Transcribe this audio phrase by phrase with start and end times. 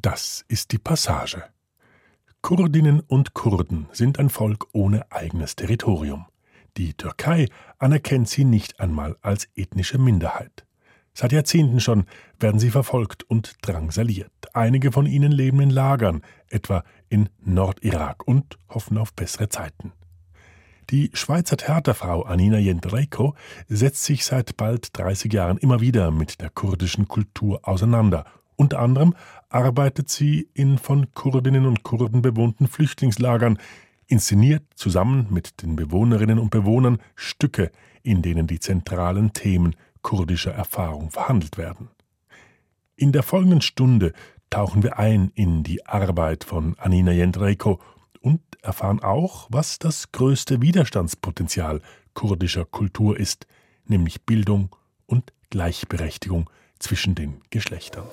[0.00, 1.42] Das ist die Passage.
[2.40, 6.26] Kurdinnen und Kurden sind ein Volk ohne eigenes Territorium.
[6.76, 10.64] Die Türkei anerkennt sie nicht einmal als ethnische Minderheit.
[11.14, 12.04] Seit Jahrzehnten schon
[12.38, 14.30] werden sie verfolgt und drangsaliert.
[14.52, 19.92] Einige von ihnen leben in Lagern, etwa in Nordirak, und hoffen auf bessere Zeiten.
[20.90, 23.34] Die Schweizer Theaterfrau Anina Jendrejko
[23.66, 28.24] setzt sich seit bald 30 Jahren immer wieder mit der kurdischen Kultur auseinander.
[28.60, 29.14] Unter anderem
[29.48, 33.58] arbeitet sie in von Kurdinnen und Kurden bewohnten Flüchtlingslagern,
[34.06, 37.70] inszeniert zusammen mit den Bewohnerinnen und Bewohnern Stücke,
[38.02, 41.88] in denen die zentralen Themen kurdischer Erfahrung verhandelt werden.
[42.96, 44.12] In der folgenden Stunde
[44.50, 47.80] tauchen wir ein in die Arbeit von Anina Jendrejko
[48.20, 51.80] und erfahren auch, was das größte Widerstandspotenzial
[52.14, 53.46] kurdischer Kultur ist,
[53.86, 54.74] nämlich Bildung
[55.06, 58.04] und Gleichberechtigung zwischen den Geschlechtern.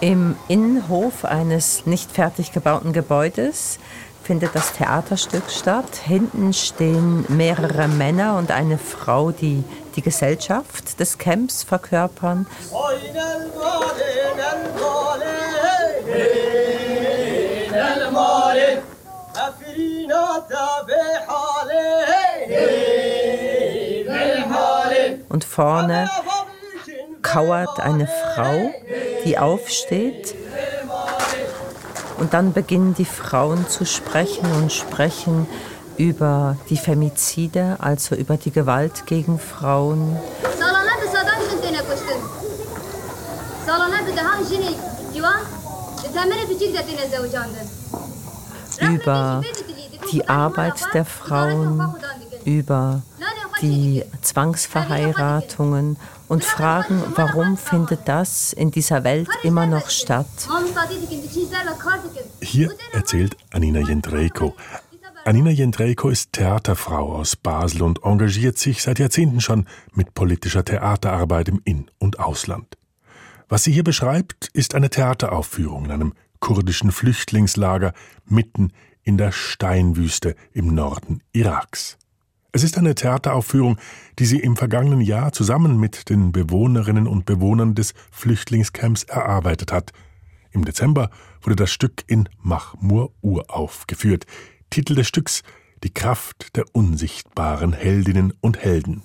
[0.00, 3.78] Im Innenhof eines nicht fertig gebauten Gebäudes
[4.22, 5.96] findet das Theaterstück statt.
[5.96, 9.62] Hinten stehen mehrere Männer und eine Frau, die
[9.96, 12.46] die Gesellschaft des Camps verkörpern.
[25.28, 26.08] Und vorne
[27.24, 28.70] kauert eine Frau,
[29.24, 30.36] die aufsteht.
[32.18, 35.48] Und dann beginnen die Frauen zu sprechen und sprechen
[35.96, 40.16] über die Femizide, also über die Gewalt gegen Frauen.
[48.80, 49.42] Über
[50.12, 51.94] die Arbeit der Frauen,
[52.44, 53.02] über
[53.60, 55.96] die Zwangsverheiratungen
[56.28, 60.26] und fragen, warum findet das in dieser Welt immer noch statt.
[62.40, 64.54] Hier erzählt Anina Jendrejko.
[65.24, 71.48] Anina Jendrejko ist Theaterfrau aus Basel und engagiert sich seit Jahrzehnten schon mit politischer Theaterarbeit
[71.48, 72.76] im In- und Ausland.
[73.48, 77.94] Was sie hier beschreibt, ist eine Theateraufführung in einem kurdischen Flüchtlingslager
[78.26, 81.96] mitten in der Steinwüste im Norden Iraks.
[82.56, 83.78] Es ist eine Theateraufführung,
[84.20, 89.90] die sie im vergangenen Jahr zusammen mit den Bewohnerinnen und Bewohnern des Flüchtlingscamps erarbeitet hat.
[90.52, 91.10] Im Dezember
[91.42, 94.26] wurde das Stück in Mahmur uraufgeführt.
[94.70, 95.42] Titel des Stücks
[95.82, 99.02] Die Kraft der unsichtbaren Heldinnen und Helden.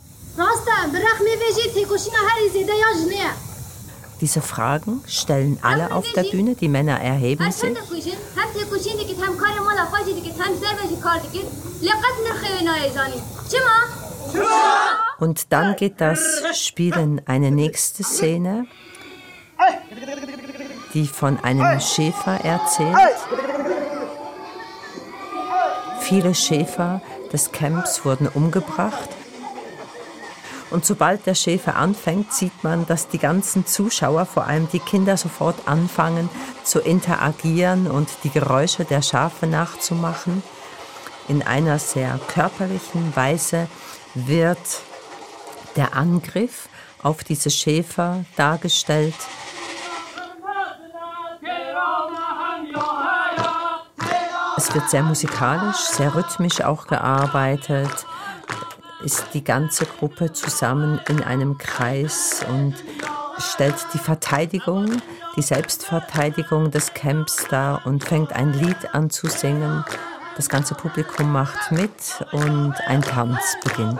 [4.22, 6.56] Diese Fragen stellen alle auf der Bühne.
[6.56, 7.72] Die Männer erheben sich.
[15.20, 18.68] Und dann geht das Spiel in eine nächste Szene,
[20.94, 22.96] die von einem Schäfer erzählt.
[26.02, 27.02] Viele Schäfer
[27.32, 29.10] des Camps wurden umgebracht.
[30.72, 35.18] Und sobald der Schäfer anfängt, sieht man, dass die ganzen Zuschauer, vor allem die Kinder,
[35.18, 36.30] sofort anfangen
[36.64, 40.44] zu interagieren und die Geräusche der Schafe nachzumachen.
[41.28, 43.68] In einer sehr körperlichen Weise
[44.14, 44.58] wird
[45.76, 46.70] der Angriff
[47.02, 49.16] auf diese Schäfer dargestellt.
[54.58, 58.06] Es wird sehr musikalisch, sehr rhythmisch auch gearbeitet
[59.04, 62.76] ist die ganze Gruppe zusammen in einem Kreis und
[63.40, 65.02] stellt die Verteidigung,
[65.36, 69.86] die Selbstverteidigung des Camps dar und fängt ein Lied an zu singen.
[70.36, 71.92] Das ganze Publikum macht mit
[72.32, 74.00] und ein Tanz beginnt.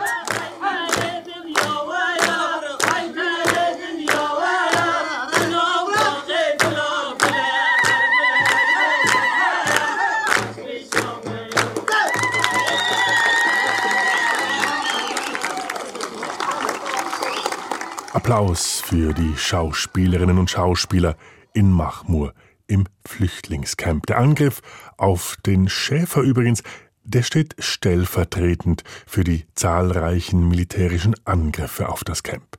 [18.30, 21.16] Applaus für die Schauspielerinnen und Schauspieler
[21.52, 22.32] in Mahmur
[22.68, 24.06] im Flüchtlingscamp.
[24.06, 24.62] Der Angriff
[24.96, 26.62] auf den Schäfer übrigens,
[27.02, 32.56] der steht stellvertretend für die zahlreichen militärischen Angriffe auf das Camp.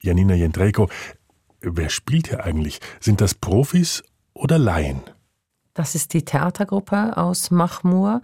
[0.00, 0.88] Janina Jendrejko,
[1.60, 2.78] wer spielt hier eigentlich?
[3.00, 4.04] Sind das Profis
[4.34, 5.02] oder Laien?
[5.74, 8.22] Das ist die Theatergruppe aus Mahmur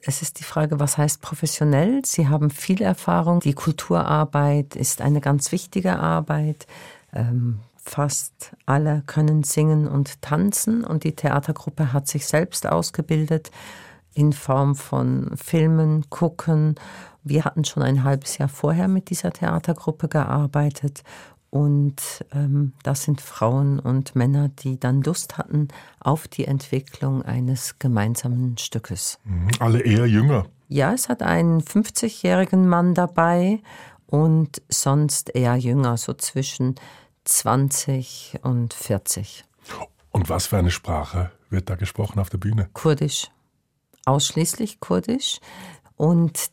[0.00, 2.02] es ist die Frage, was heißt professionell?
[2.04, 3.40] Sie haben viel Erfahrung.
[3.40, 6.66] Die Kulturarbeit ist eine ganz wichtige Arbeit.
[7.12, 13.50] Ähm, fast alle können singen und tanzen und die Theatergruppe hat sich selbst ausgebildet
[14.14, 16.76] in Form von Filmen, Gucken.
[17.24, 21.02] Wir hatten schon ein halbes Jahr vorher mit dieser Theatergruppe gearbeitet
[21.52, 25.68] Und ähm, das sind Frauen und Männer, die dann Lust hatten
[26.00, 29.18] auf die Entwicklung eines gemeinsamen Stückes.
[29.24, 29.50] Mhm.
[29.58, 30.46] Alle eher jünger.
[30.68, 33.60] Ja, es hat einen 50-jährigen Mann dabei
[34.06, 36.76] und sonst eher jünger, so zwischen
[37.24, 39.44] 20 und 40.
[40.10, 42.70] Und was für eine Sprache wird da gesprochen auf der Bühne?
[42.72, 43.30] Kurdisch.
[44.06, 45.38] Ausschließlich Kurdisch.
[45.96, 46.50] Und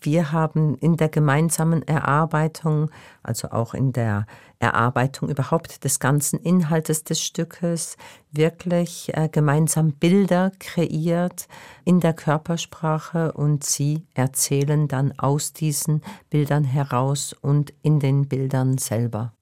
[0.00, 2.90] wir haben in der gemeinsamen Erarbeitung,
[3.22, 4.26] also auch in der
[4.58, 7.96] Erarbeitung überhaupt des ganzen Inhaltes des Stückes,
[8.30, 11.48] wirklich äh, gemeinsam Bilder kreiert
[11.84, 18.78] in der Körpersprache und sie erzählen dann aus diesen Bildern heraus und in den Bildern
[18.78, 19.32] selber.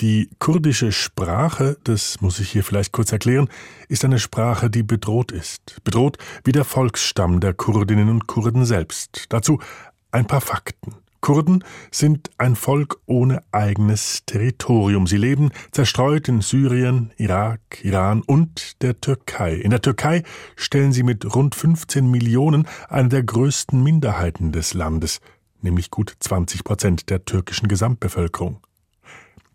[0.00, 3.48] Die kurdische Sprache, das muss ich hier vielleicht kurz erklären,
[3.88, 5.82] ist eine Sprache, die bedroht ist.
[5.84, 9.24] Bedroht wie der Volksstamm der Kurdinnen und Kurden selbst.
[9.30, 9.58] Dazu
[10.10, 10.94] ein paar Fakten.
[11.20, 15.08] Kurden sind ein Volk ohne eigenes Territorium.
[15.08, 19.54] Sie leben zerstreut in Syrien, Irak, Iran und der Türkei.
[19.54, 20.22] In der Türkei
[20.54, 25.20] stellen sie mit rund 15 Millionen eine der größten Minderheiten des Landes,
[25.62, 28.60] nämlich gut 20 Prozent der türkischen Gesamtbevölkerung.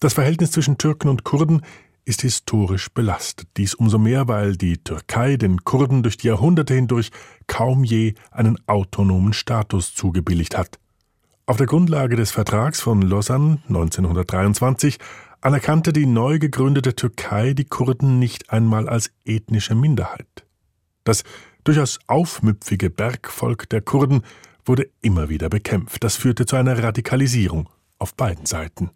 [0.01, 1.61] Das Verhältnis zwischen Türken und Kurden
[2.03, 3.47] ist historisch belastet.
[3.57, 7.11] Dies umso mehr, weil die Türkei den Kurden durch die Jahrhunderte hindurch
[7.51, 10.79] kaum je einen autonomen Status zugebilligt hat.
[11.45, 14.97] Auf der Grundlage des Vertrags von Lausanne 1923
[15.41, 20.45] anerkannte die neu gegründete Türkei die Kurden nicht einmal als ethnische Minderheit.
[21.03, 21.25] Das
[21.65, 24.21] durchaus aufmüpfige Bergvolk der Kurden
[24.63, 26.05] wurde immer wieder bekämpft.
[26.05, 27.69] Das führte zu einer Radikalisierung
[27.99, 28.91] auf beiden Seiten.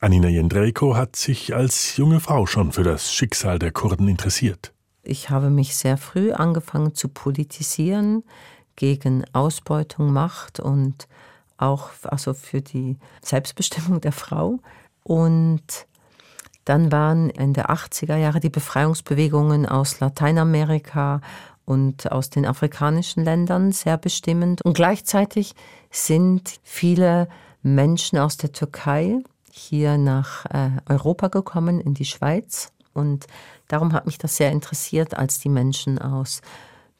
[0.00, 4.72] Anina Jendrejko hat sich als junge Frau schon für das Schicksal der Kurden interessiert.
[5.06, 8.24] Ich habe mich sehr früh angefangen zu politisieren
[8.74, 11.08] gegen Ausbeutung, Macht und
[11.58, 14.58] auch also für die Selbstbestimmung der Frau.
[15.02, 15.86] Und
[16.64, 21.20] dann waren in der 80er Jahre die Befreiungsbewegungen aus Lateinamerika
[21.64, 24.62] und aus den afrikanischen Ländern sehr bestimmend.
[24.62, 25.54] Und gleichzeitig
[25.90, 27.28] sind viele
[27.62, 29.18] Menschen aus der Türkei
[29.50, 32.72] hier nach äh, Europa gekommen, in die Schweiz.
[32.96, 33.26] Und
[33.68, 36.40] darum hat mich das sehr interessiert, als die Menschen aus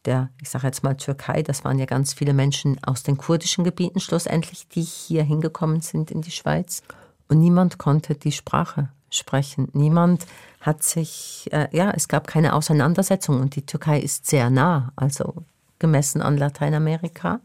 [0.04, 3.64] der, ich sage jetzt mal Türkei, das waren ja ganz viele Menschen aus den kurdischen
[3.64, 6.82] Gebieten schlussendlich, die hier hingekommen sind in die Schweiz.
[7.28, 9.68] Und niemand konnte die Sprache sprechen.
[9.72, 10.26] Niemand
[10.60, 15.34] hat sich, äh, ja, es gab keine Auseinandersetzung und die Türkei ist sehr nah, also
[15.78, 17.40] gemessen an Lateinamerika.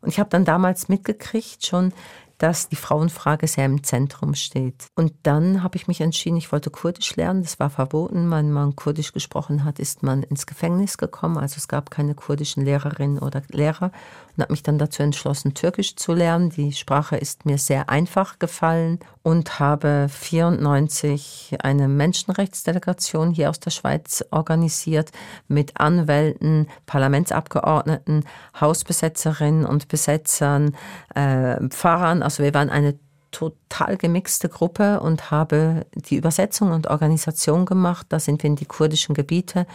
[0.00, 1.92] Und ich habe dann damals mitgekriegt, schon
[2.40, 4.86] dass die Frauenfrage sehr im Zentrum steht.
[4.94, 7.42] Und dann habe ich mich entschieden, ich wollte Kurdisch lernen.
[7.42, 8.30] Das war verboten.
[8.30, 11.36] Wenn man Kurdisch gesprochen hat, ist man ins Gefängnis gekommen.
[11.36, 13.92] Also es gab keine kurdischen Lehrerinnen oder Lehrer.
[14.36, 16.50] Und habe mich dann dazu entschlossen, Türkisch zu lernen.
[16.50, 23.70] Die Sprache ist mir sehr einfach gefallen und habe 94 eine Menschenrechtsdelegation hier aus der
[23.70, 25.10] Schweiz organisiert
[25.48, 28.24] mit Anwälten, Parlamentsabgeordneten,
[28.60, 30.76] Hausbesetzerinnen und Besetzern,
[31.14, 32.98] äh, Pfarrern, also wir waren eine
[33.30, 38.06] total gemixte Gruppe und habe die Übersetzung und Organisation gemacht.
[38.08, 39.66] Da sind wir in die kurdischen Gebiete.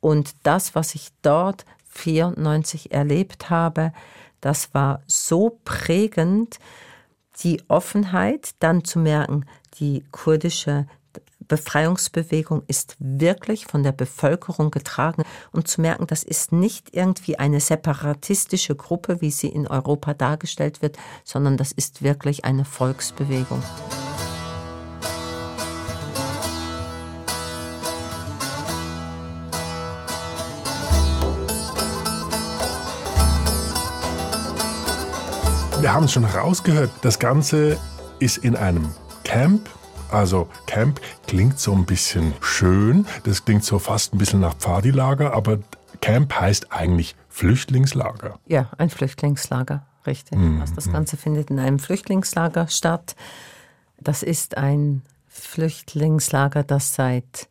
[0.00, 1.64] Und das, was ich dort
[1.96, 3.92] 94 erlebt habe,
[4.40, 6.58] das war so prägend,
[7.42, 9.44] die Offenheit, dann zu merken,
[9.78, 10.86] die kurdische
[11.48, 17.60] Befreiungsbewegung ist wirklich von der Bevölkerung getragen und zu merken, das ist nicht irgendwie eine
[17.60, 23.62] separatistische Gruppe, wie sie in Europa dargestellt wird, sondern das ist wirklich eine Volksbewegung.
[35.86, 37.78] Wir haben es schon herausgehört, das Ganze
[38.18, 39.70] ist in einem Camp
[40.10, 45.32] also Camp klingt so ein bisschen schön, das klingt so fast ein bisschen nach Pfadilager,
[45.32, 45.60] aber
[46.00, 48.40] Camp heißt eigentlich Flüchtlingslager.
[48.46, 50.36] Ja, ein Flüchtlingslager, richtig.
[50.36, 50.60] Mhm.
[50.60, 53.14] Also das Ganze findet in einem Flüchtlingslager statt.
[54.00, 57.48] Das ist ein Flüchtlingslager, das seit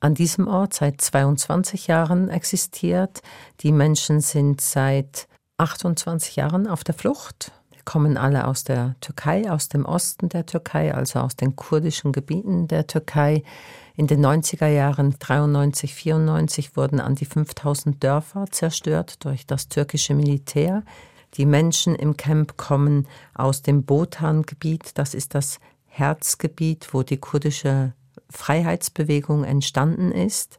[0.00, 3.20] an diesem Ort seit 22 Jahren existiert.
[3.60, 5.28] Die Menschen sind seit
[5.58, 7.52] 28 Jahren auf der Flucht
[7.86, 12.68] kommen alle aus der Türkei, aus dem Osten der Türkei, also aus den kurdischen Gebieten
[12.68, 13.42] der Türkei.
[13.96, 20.12] In den 90er Jahren 93, 94 wurden an die 5000 Dörfer zerstört durch das türkische
[20.12, 20.82] Militär.
[21.34, 27.94] Die Menschen im Camp kommen aus dem Botan-Gebiet, das ist das Herzgebiet, wo die kurdische
[28.28, 30.58] Freiheitsbewegung entstanden ist.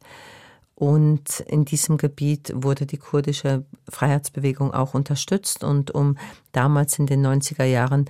[0.79, 5.63] Und in diesem Gebiet wurde die kurdische Freiheitsbewegung auch unterstützt.
[5.63, 6.19] Und um
[6.51, 8.05] damals in den 90er Jahren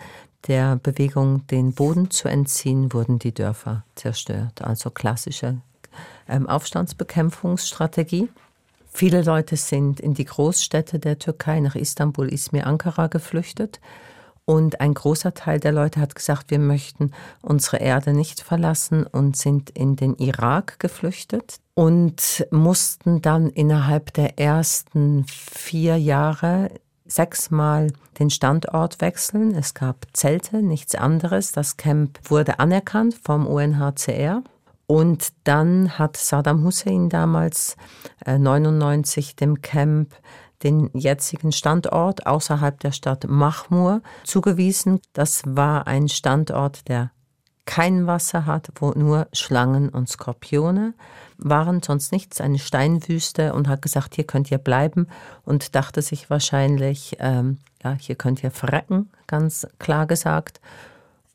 [0.47, 4.61] der Bewegung den Boden zu entziehen, wurden die Dörfer zerstört.
[4.63, 5.61] Also klassische
[6.27, 8.27] ähm, Aufstandsbekämpfungsstrategie.
[8.91, 13.79] Viele Leute sind in die Großstädte der Türkei, nach Istanbul, Izmir, Ankara geflüchtet.
[14.43, 19.37] Und ein großer Teil der Leute hat gesagt, wir möchten unsere Erde nicht verlassen und
[19.37, 26.71] sind in den Irak geflüchtet und mussten dann innerhalb der ersten vier Jahre
[27.05, 29.53] sechsmal den Standort wechseln.
[29.53, 31.51] Es gab Zelte, nichts anderes.
[31.51, 34.41] Das Camp wurde anerkannt vom UNHCR.
[34.87, 37.77] Und dann hat Saddam Hussein damals
[38.25, 40.15] äh, 99 dem Camp
[40.63, 44.99] den jetzigen Standort außerhalb der Stadt Mahmur zugewiesen.
[45.13, 47.11] Das war ein Standort, der
[47.67, 50.95] kein Wasser hat, wo nur Schlangen und Skorpione
[51.37, 55.07] waren, sonst nichts, eine Steinwüste und hat gesagt, hier könnt ihr bleiben
[55.45, 60.59] und dachte sich wahrscheinlich, ähm, ja, hier könnt ihr verrecken, ganz klar gesagt.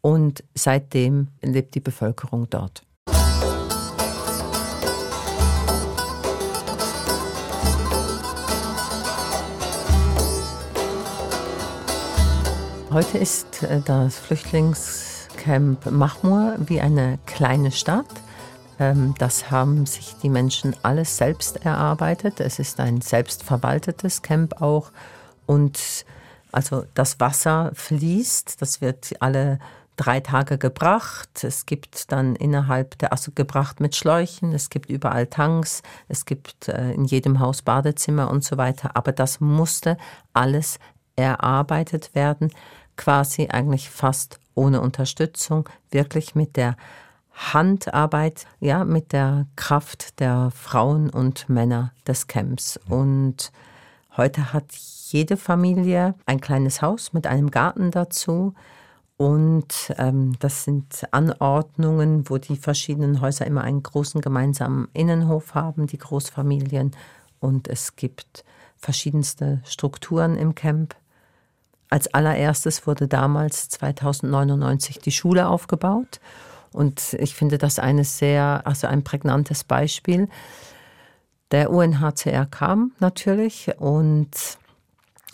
[0.00, 2.82] Und seitdem lebt die Bevölkerung dort.
[12.90, 14.18] Heute ist äh, das
[15.42, 18.06] Flüchtlingscamp Mahmur wie eine kleine Stadt.
[18.78, 22.40] Ähm, das haben sich die Menschen alles selbst erarbeitet.
[22.40, 24.92] Es ist ein selbstverwaltetes Camp auch.
[25.46, 26.04] Und
[26.52, 29.58] also das Wasser fließt, das wird alle
[29.96, 31.42] drei Tage gebracht.
[31.42, 36.68] Es gibt dann innerhalb der, also gebracht mit Schläuchen, es gibt überall Tanks, es gibt
[36.68, 38.92] äh, in jedem Haus Badezimmer und so weiter.
[38.94, 39.96] Aber das musste
[40.32, 40.78] alles
[41.16, 42.50] erarbeitet werden
[42.96, 46.76] quasi eigentlich fast ohne Unterstützung, wirklich mit der
[47.34, 52.78] Handarbeit, ja, mit der Kraft der Frauen und Männer des Camps.
[52.88, 53.52] Und
[54.16, 58.54] heute hat jede Familie ein kleines Haus mit einem Garten dazu.
[59.16, 65.86] Und ähm, das sind Anordnungen, wo die verschiedenen Häuser immer einen großen gemeinsamen Innenhof haben,
[65.86, 66.92] die Großfamilien.
[67.38, 68.44] Und es gibt
[68.76, 70.96] verschiedenste Strukturen im Camp.
[71.92, 76.20] Als allererstes wurde damals 2099 die Schule aufgebaut.
[76.72, 80.30] Und ich finde das eine sehr, also ein prägnantes Beispiel.
[81.50, 84.30] Der UNHCR kam natürlich und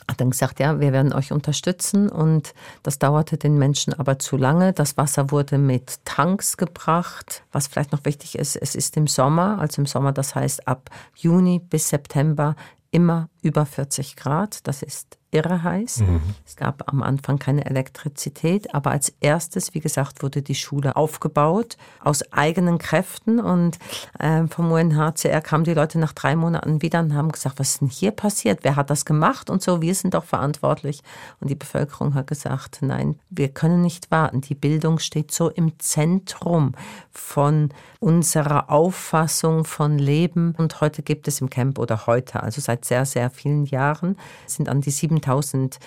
[0.08, 4.36] hat dann gesagt, ja, wir werden euch unterstützen und das dauerte den Menschen aber zu
[4.36, 4.72] lange.
[4.72, 7.44] Das Wasser wurde mit Tanks gebracht.
[7.52, 10.90] Was vielleicht noch wichtig ist, es ist im Sommer, also im Sommer, das heißt ab
[11.14, 12.56] Juni bis September
[12.90, 14.66] immer über 40 Grad.
[14.66, 16.00] Das ist irre heiß.
[16.00, 16.20] Mhm.
[16.47, 21.76] Es gab am Anfang keine Elektrizität, aber als erstes, wie gesagt, wurde die Schule aufgebaut
[22.00, 23.78] aus eigenen Kräften und
[24.18, 27.80] äh, vom UNHCR kamen die Leute nach drei Monaten wieder und haben gesagt, was ist
[27.82, 28.61] denn hier passiert?
[28.62, 29.50] Wer hat das gemacht?
[29.50, 31.02] Und so, wir sind doch verantwortlich.
[31.40, 34.40] Und die Bevölkerung hat gesagt, nein, wir können nicht warten.
[34.40, 36.73] Die Bildung steht so im Zentrum
[37.11, 37.70] von
[38.00, 40.54] unserer Auffassung von Leben.
[40.56, 44.16] Und heute gibt es im Camp oder heute, also seit sehr, sehr vielen Jahren,
[44.47, 45.78] sind an die sieben 7000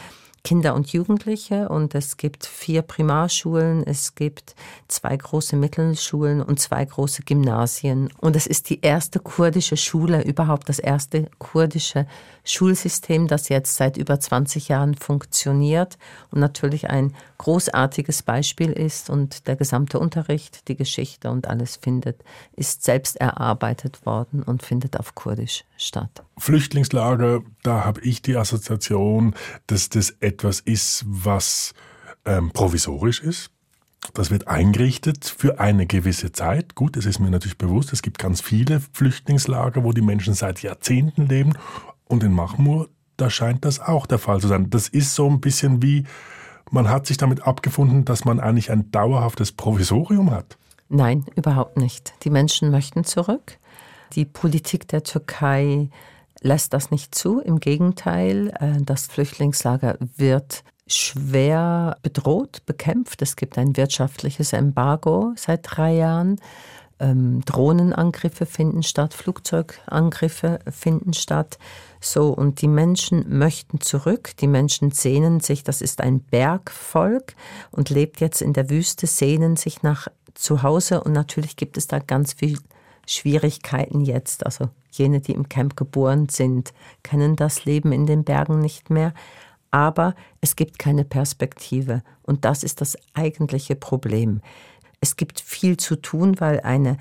[0.44, 4.56] Kinder und Jugendliche und es gibt vier Primarschulen, es gibt
[4.88, 8.10] zwei große Mittelschulen und zwei große Gymnasien.
[8.20, 12.08] Und es ist die erste kurdische Schule, überhaupt das erste kurdische
[12.44, 16.00] Schulsystem, das jetzt seit über 20 Jahren funktioniert
[16.32, 22.24] und natürlich ein großartiges Beispiel ist und der gesamte Unterricht, die Geschichte und alles findet,
[22.56, 26.24] ist selbst erarbeitet worden und findet auf Kurdisch statt.
[26.38, 29.34] Flüchtlingslager, da habe ich die Assoziation,
[29.66, 31.74] dass das etwas ist, was
[32.26, 33.50] ähm, provisorisch ist.
[34.14, 36.76] Das wird eingerichtet für eine gewisse Zeit.
[36.76, 40.62] Gut, es ist mir natürlich bewusst, es gibt ganz viele Flüchtlingslager, wo die Menschen seit
[40.62, 41.54] Jahrzehnten leben
[42.06, 44.70] und in Mahmur, da scheint das auch der Fall zu sein.
[44.70, 46.06] Das ist so ein bisschen wie,
[46.70, 50.58] man hat sich damit abgefunden, dass man eigentlich ein dauerhaftes Provisorium hat.
[50.90, 52.14] Nein, überhaupt nicht.
[52.24, 53.58] Die Menschen möchten zurück.
[54.14, 55.90] Die Politik der Türkei
[56.42, 57.40] lässt das nicht zu.
[57.40, 63.22] Im Gegenteil, äh, das Flüchtlingslager wird schwer bedroht, bekämpft.
[63.22, 66.42] Es gibt ein wirtschaftliches Embargo seit drei Jahren.
[67.00, 71.58] Ähm, Drohnenangriffe finden statt, Flugzeugangriffe finden statt.
[72.04, 77.36] So, und die Menschen möchten zurück, die Menschen sehnen sich, das ist ein Bergvolk
[77.70, 82.00] und lebt jetzt in der Wüste, sehnen sich nach Zuhause und natürlich gibt es da
[82.00, 82.58] ganz viel
[83.06, 84.46] Schwierigkeiten jetzt.
[84.46, 89.14] Also jene, die im Camp geboren sind, kennen das Leben in den Bergen nicht mehr.
[89.70, 94.42] Aber es gibt keine Perspektive und das ist das eigentliche Problem.
[95.02, 96.98] Es gibt viel zu tun, weil eine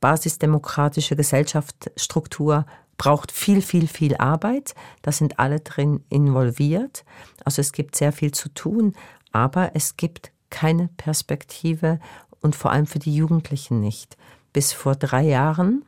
[0.00, 4.74] basisdemokratische Gesellschaftsstruktur braucht viel, viel, viel Arbeit.
[5.02, 7.04] Da sind alle drin involviert.
[7.44, 8.94] Also es gibt sehr viel zu tun.
[9.32, 11.98] aber es gibt keine Perspektive
[12.40, 14.16] und vor allem für die Jugendlichen nicht.
[14.52, 15.84] Bis vor drei Jahren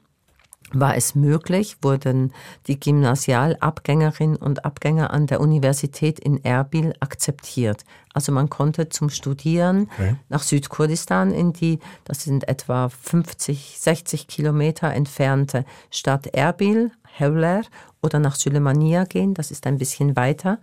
[0.73, 2.33] war es möglich, wurden
[2.67, 7.85] die Gymnasialabgängerinnen und Abgänger an der Universität in Erbil akzeptiert.
[8.13, 10.17] Also man konnte zum Studieren okay.
[10.29, 17.63] nach Südkurdistan in die, das sind etwa 50, 60 Kilometer entfernte Stadt Erbil, Hewler
[18.03, 20.59] oder nach Sülemania gehen, das ist ein bisschen weiter.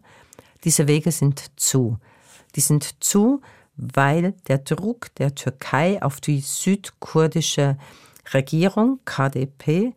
[0.64, 1.98] Diese Wege sind zu.
[2.56, 3.42] Die sind zu,
[3.76, 7.78] weil der Druck der Türkei auf die südkurdische
[8.32, 9.94] Regierung, KDP,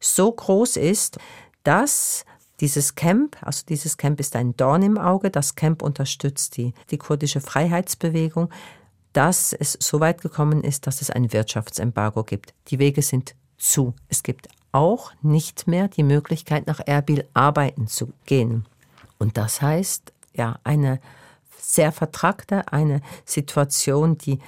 [0.00, 1.18] so groß ist,
[1.62, 2.24] dass
[2.60, 6.98] dieses Camp, also dieses Camp ist ein Dorn im Auge, das Camp unterstützt die, die
[6.98, 8.50] kurdische Freiheitsbewegung,
[9.12, 12.54] dass es so weit gekommen ist, dass es ein Wirtschaftsembargo gibt.
[12.68, 13.94] Die Wege sind zu.
[14.08, 18.66] Es gibt auch nicht mehr die Möglichkeit, nach Erbil arbeiten zu gehen.
[19.18, 21.00] Und das heißt, ja, eine
[21.58, 24.38] sehr vertragte, eine Situation, die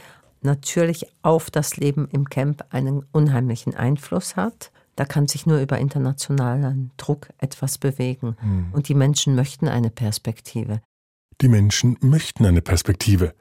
[0.44, 4.70] natürlich auf das Leben im Camp einen unheimlichen Einfluss hat.
[4.96, 8.36] Da kann sich nur über internationalen Druck etwas bewegen.
[8.42, 8.66] Mhm.
[8.72, 10.80] Und die Menschen möchten eine Perspektive.
[11.40, 13.34] Die Menschen möchten eine Perspektive.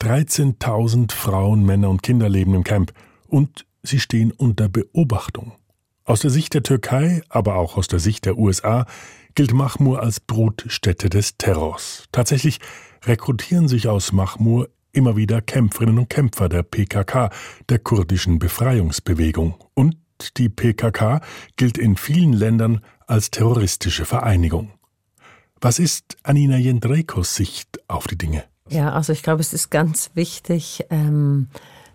[0.00, 2.92] 13.000 Frauen, Männer und Kinder leben im Camp
[3.28, 5.52] und sie stehen unter Beobachtung.
[6.04, 8.86] Aus der Sicht der Türkei, aber auch aus der Sicht der USA
[9.34, 12.04] gilt Mahmur als Brutstätte des Terrors.
[12.12, 12.58] Tatsächlich
[13.04, 17.30] rekrutieren sich aus Mahmur immer wieder Kämpferinnen und Kämpfer der PKK,
[17.68, 19.54] der kurdischen Befreiungsbewegung.
[19.74, 19.96] Und
[20.36, 21.20] die PKK
[21.56, 24.72] gilt in vielen Ländern als terroristische Vereinigung.
[25.60, 28.44] Was ist Anina Jendrekos Sicht auf die Dinge?
[28.68, 31.48] Ja, also ich glaube, es ist ganz wichtig, ähm,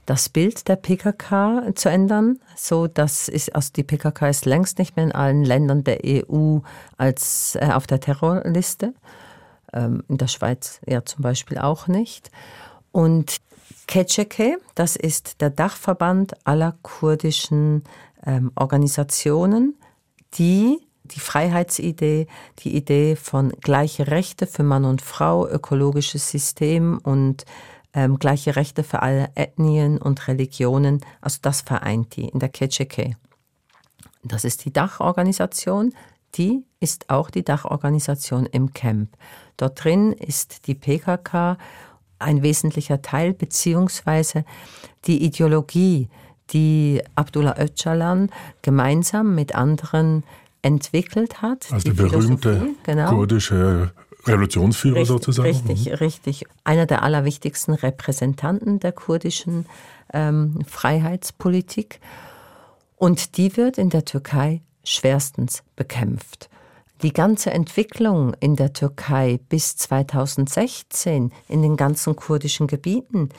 [0.06, 4.96] das Bild der PKK zu ändern, so dass ist, also die PKK ist längst nicht
[4.96, 6.60] mehr in allen Ländern der EU
[6.98, 8.94] als äh, auf der Terrorliste,
[9.74, 12.32] ähm, in der Schweiz ja zum Beispiel auch nicht.
[12.98, 13.42] Und
[13.86, 17.84] Keçeke, das ist der Dachverband aller kurdischen
[18.26, 19.76] ähm, Organisationen,
[20.34, 22.26] die die Freiheitsidee,
[22.58, 27.46] die Idee von gleiche Rechte für Mann und Frau, ökologisches System und
[27.94, 33.16] ähm, gleiche Rechte für alle Ethnien und Religionen, also das vereint die in der Keçeke.
[34.24, 35.94] Das ist die Dachorganisation,
[36.34, 39.16] die ist auch die Dachorganisation im Camp.
[39.56, 41.58] Dort drin ist die PKK
[42.20, 44.46] ein wesentlicher Teil, beziehungsweise
[45.06, 46.10] die Ideologie,
[46.52, 48.30] die Abdullah Öcalan
[48.62, 50.24] gemeinsam mit anderen
[50.62, 51.68] entwickelt hat.
[51.72, 53.10] Also der berühmte genau.
[53.10, 53.92] kurdische
[54.26, 55.48] Revolutionsführer richtig, sozusagen.
[55.48, 55.94] Richtig, mhm.
[55.94, 56.46] richtig.
[56.64, 59.66] Einer der allerwichtigsten Repräsentanten der kurdischen
[60.14, 62.00] ähm, Freiheitspolitik.
[62.96, 66.50] Und die wird in der Türkei schwerstens bekämpft.
[67.04, 73.30] Die ganze Entwicklung in der Türkei bis 2016 in den ganzen kurdischen Gebieten,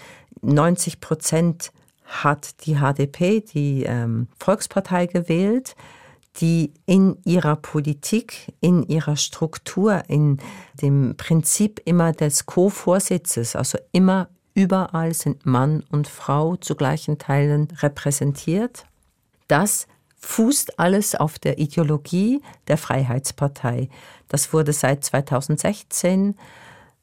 [0.43, 1.73] 90 Prozent
[2.05, 5.75] hat die HDP, die ähm, Volkspartei, gewählt,
[6.41, 10.39] die in ihrer Politik, in ihrer Struktur, in
[10.81, 17.69] dem Prinzip immer des Co-Vorsitzes, also immer überall sind Mann und Frau zu gleichen Teilen
[17.81, 18.87] repräsentiert.
[19.49, 19.87] Das
[20.19, 23.89] fußt alles auf der Ideologie der Freiheitspartei.
[24.29, 26.35] Das wurde seit 2016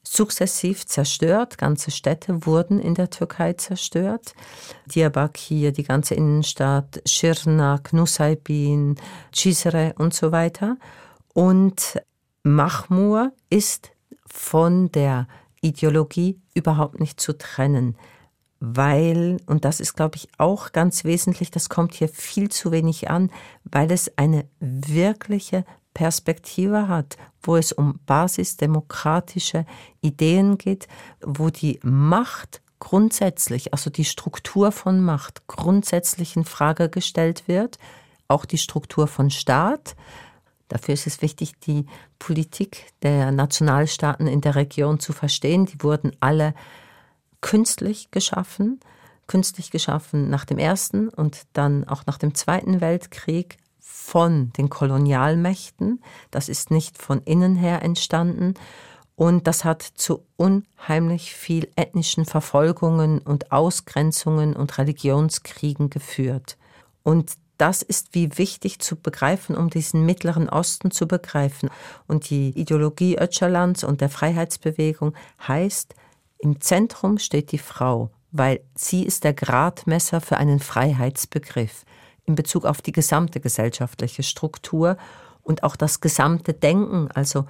[0.03, 1.57] sukzessiv zerstört.
[1.57, 4.33] Ganze Städte wurden in der Türkei zerstört.
[4.85, 8.97] Diyarbakir, die ganze Innenstadt, Schirnak, Nusaybin,
[9.33, 10.77] Cizre und so weiter.
[11.33, 12.01] Und
[12.43, 13.91] Mahmur ist
[14.27, 15.27] von der
[15.61, 17.97] Ideologie überhaupt nicht zu trennen
[18.73, 23.09] weil, und das ist, glaube ich, auch ganz wesentlich, das kommt hier viel zu wenig
[23.09, 23.31] an,
[23.63, 29.65] weil es eine wirkliche Perspektive hat, wo es um basisdemokratische
[30.01, 30.87] Ideen geht,
[31.21, 37.77] wo die Macht grundsätzlich, also die Struktur von Macht grundsätzlich in Frage gestellt wird,
[38.27, 39.95] auch die Struktur von Staat.
[40.69, 41.85] Dafür ist es wichtig, die
[42.17, 45.67] Politik der Nationalstaaten in der Region zu verstehen.
[45.67, 46.55] Die wurden alle
[47.45, 48.79] künstlich geschaffen,
[49.27, 56.01] künstlich geschaffen nach dem Ersten und dann auch nach dem Zweiten Weltkrieg von den Kolonialmächten.
[56.31, 58.55] Das ist nicht von innen her entstanden.
[59.15, 66.57] Und das hat zu unheimlich viel ethnischen Verfolgungen und Ausgrenzungen und Religionskriegen geführt.
[67.03, 71.69] Und das ist wie wichtig zu begreifen, um diesen Mittleren Osten zu begreifen.
[72.07, 75.13] Und die Ideologie Öcalans und der Freiheitsbewegung
[75.47, 75.93] heißt,
[76.45, 81.85] im Zentrum steht die Frau, weil sie ist der Gradmesser für einen Freiheitsbegriff
[82.23, 84.95] in Bezug auf die gesamte gesellschaftliche Struktur
[85.41, 87.45] und auch das gesamte Denken, also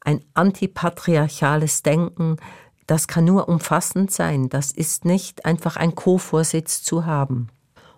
[0.00, 2.38] ein antipatriarchales Denken,
[2.86, 4.48] das kann nur umfassend sein.
[4.48, 7.48] Das ist nicht einfach ein Co-Vorsitz zu haben.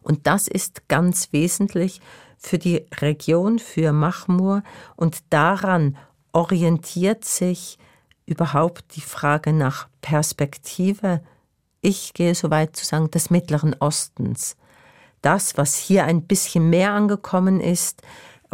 [0.02, 2.00] Und das ist ganz wesentlich
[2.36, 4.64] für die Region, für Mahmur.
[4.96, 5.96] Und daran
[6.32, 7.78] orientiert sich
[8.26, 11.20] überhaupt die Frage nach Perspektive.
[11.80, 14.56] Ich gehe so weit zu sagen, des Mittleren Ostens.
[15.20, 18.02] Das, was hier ein bisschen mehr angekommen ist,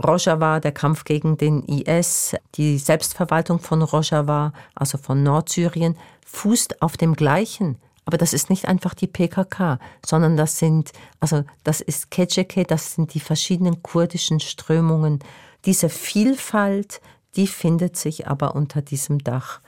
[0.02, 6.96] Rojava, der Kampf gegen den IS, die Selbstverwaltung von Rojava, also von Nordsyrien, fußt auf
[6.96, 7.78] dem gleichen.
[8.04, 12.94] Aber das ist nicht einfach die PKK, sondern das sind, also das ist Keceke, das
[12.94, 15.18] sind die verschiedenen kurdischen Strömungen.
[15.64, 17.00] Diese Vielfalt,
[17.36, 19.60] die findet sich aber unter diesem Dach.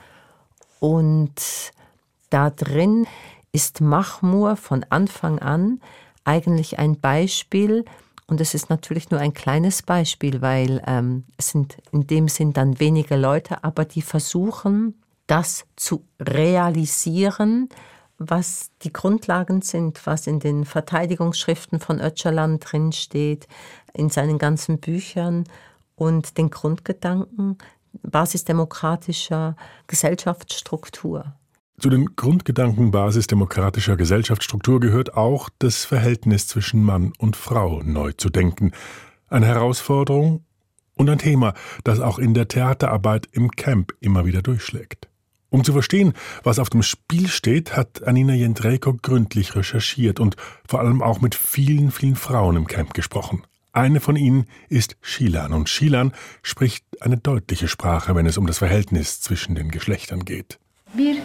[0.79, 1.71] Und
[2.29, 3.07] da drin
[3.51, 5.81] ist Mahmur von Anfang an
[6.23, 7.85] eigentlich ein Beispiel,
[8.31, 12.53] und es ist natürlich nur ein kleines Beispiel, weil ähm, es sind in dem Sinn
[12.53, 14.95] dann wenige Leute, aber die versuchen,
[15.27, 17.67] das zu realisieren,
[18.17, 23.49] was die Grundlagen sind, was in den Verteidigungsschriften von Öcalan drinsteht,
[23.93, 25.43] in seinen ganzen Büchern
[26.01, 27.59] und den Grundgedanken
[28.01, 31.35] basisdemokratischer Gesellschaftsstruktur.
[31.77, 38.31] Zu den Grundgedanken basisdemokratischer Gesellschaftsstruktur gehört auch, das Verhältnis zwischen Mann und Frau neu zu
[38.31, 38.71] denken.
[39.29, 40.43] Eine Herausforderung
[40.95, 45.07] und ein Thema, das auch in der Theaterarbeit im Camp immer wieder durchschlägt.
[45.49, 50.35] Um zu verstehen, was auf dem Spiel steht, hat Anina Jendrejko gründlich recherchiert und
[50.67, 53.43] vor allem auch mit vielen, vielen Frauen im Camp gesprochen.
[53.73, 56.11] Eine von ihnen ist Shilan und Shilan
[56.43, 60.59] spricht eine deutliche Sprache, wenn es um das Verhältnis zwischen den Geschlechtern geht.
[60.93, 61.15] Bir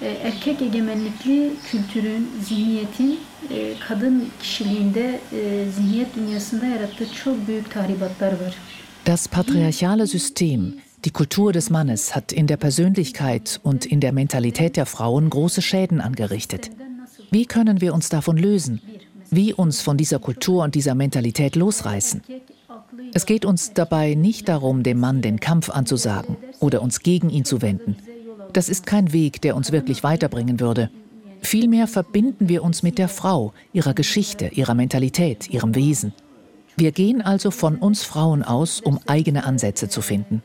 [0.00, 3.18] e, erkek egemenlikli kültürün, zihniyetin
[3.50, 8.54] e, kadın kişiliğinde, e, zihniyet dünyasında yarattığı çok büyük tahribatlar var.
[9.06, 14.76] Das patriarchale System, die Kultur des Mannes hat in der Persönlichkeit und in der Mentalität
[14.76, 16.70] der Frauen große Schäden angerichtet.
[17.32, 18.80] Wie können wir uns davon lösen?
[19.30, 22.22] Wie uns von dieser Kultur und dieser Mentalität losreißen?
[23.12, 27.44] Es geht uns dabei nicht darum, dem Mann den Kampf anzusagen oder uns gegen ihn
[27.44, 27.96] zu wenden.
[28.52, 30.90] Das ist kein Weg, der uns wirklich weiterbringen würde.
[31.40, 36.12] Vielmehr verbinden wir uns mit der Frau, ihrer Geschichte, ihrer Mentalität, ihrem Wesen.
[36.76, 40.42] Wir gehen also von uns Frauen aus, um eigene Ansätze zu finden.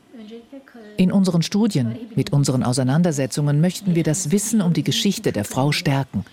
[0.96, 5.72] In unseren Studien, mit unseren Auseinandersetzungen möchten wir das Wissen um die Geschichte der Frau
[5.72, 6.24] stärken.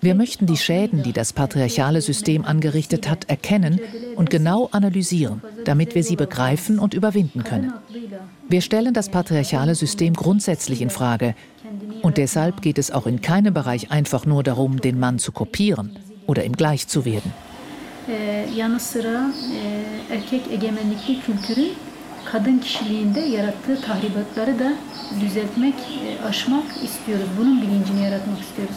[0.00, 3.80] Wir möchten die Schäden, die das patriarchale System angerichtet hat, erkennen
[4.16, 7.72] und genau analysieren, damit wir sie begreifen und überwinden können.
[8.48, 11.34] Wir stellen das patriarchale System grundsätzlich in Frage.
[12.02, 15.96] Und deshalb geht es auch in keinem Bereich einfach nur darum, den Mann zu kopieren
[16.26, 17.32] oder ihm gleich zu werden.
[22.24, 24.72] kadın kişiliğinde yarattığı tahribatları da
[25.20, 25.74] düzeltmek,
[26.28, 27.26] aşmak istiyoruz.
[27.38, 28.76] Bunun bilincini yaratmak istiyoruz.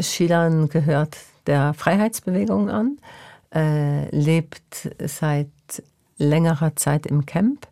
[0.00, 2.98] Schilan gehört der Freiheitsbewegung an,
[3.54, 5.48] äh, lebt seit
[6.18, 7.66] längerer Zeit im Camp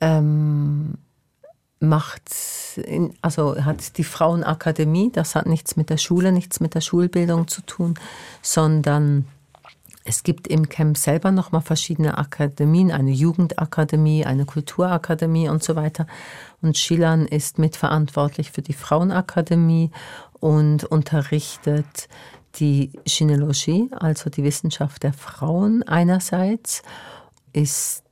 [0.00, 0.94] ähm,
[1.78, 2.30] macht,
[2.76, 7.48] in, also hat die Frauenakademie, das hat nichts mit der Schule, nichts mit der Schulbildung
[7.48, 7.94] zu tun,
[8.42, 9.26] sondern
[10.04, 16.06] es gibt im Camp selber nochmal verschiedene Akademien, eine Jugendakademie, eine Kulturakademie und so weiter.
[16.62, 19.90] Und Schilan ist mitverantwortlich für die Frauenakademie
[20.40, 22.08] und unterrichtet
[22.56, 26.82] die Gynäologie, also die Wissenschaft der Frauen einerseits,
[27.52, 28.02] ist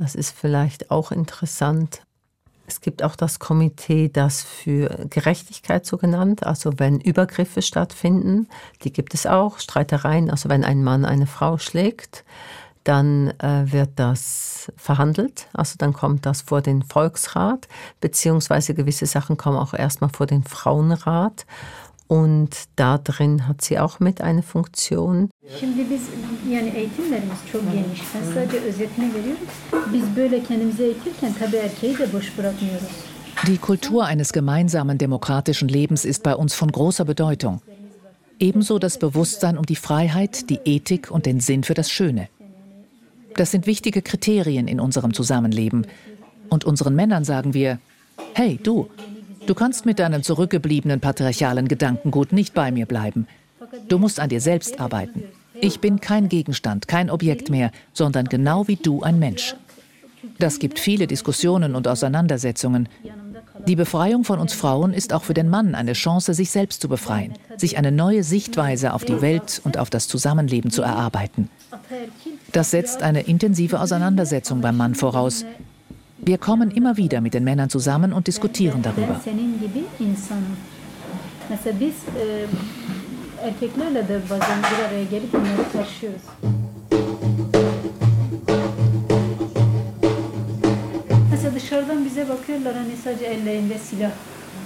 [0.00, 2.02] das ist vielleicht auch interessant.
[2.66, 8.48] Es gibt auch das Komitee, das für Gerechtigkeit so genannt, also wenn Übergriffe stattfinden,
[8.82, 12.24] die gibt es auch, Streitereien, also wenn ein Mann eine Frau schlägt,
[12.84, 17.68] dann äh, wird das verhandelt, also dann kommt das vor den Volksrat,
[18.00, 21.46] beziehungsweise gewisse Sachen kommen auch erstmal vor den Frauenrat.
[22.06, 25.30] Und da drin hat sie auch mit eine Funktion.
[25.60, 26.02] Şimdi biz
[26.50, 28.02] yani eğitimlerimiz çok geniş.
[28.14, 29.46] Ben sadece özetini veriyorum.
[29.92, 32.88] Biz böyle kendimizi eğitirken tabii erkeği de boş bırakmıyoruz.
[33.46, 37.60] Die Kultur eines gemeinsamen demokratischen Lebens ist bei uns von großer Bedeutung.
[38.40, 42.28] Ebenso das Bewusstsein um die Freiheit, die Ethik und den Sinn für das Schöne.
[43.36, 45.86] Das sind wichtige Kriterien in unserem Zusammenleben.
[46.48, 47.78] Und unseren Männern sagen wir,
[48.34, 48.88] hey du,
[49.46, 53.26] Du kannst mit deinem zurückgebliebenen patriarchalen Gedankengut nicht bei mir bleiben.
[53.88, 55.24] Du musst an dir selbst arbeiten.
[55.60, 59.56] Ich bin kein Gegenstand, kein Objekt mehr, sondern genau wie du ein Mensch.
[60.38, 62.88] Das gibt viele Diskussionen und Auseinandersetzungen.
[63.66, 66.88] Die Befreiung von uns Frauen ist auch für den Mann eine Chance, sich selbst zu
[66.88, 71.50] befreien, sich eine neue Sichtweise auf die Welt und auf das Zusammenleben zu erarbeiten.
[72.52, 75.44] Das setzt eine intensive Auseinandersetzung beim Mann voraus,
[76.22, 79.18] Wir kommen immer wieder mit den Männern zusammen und diskutieren darüber.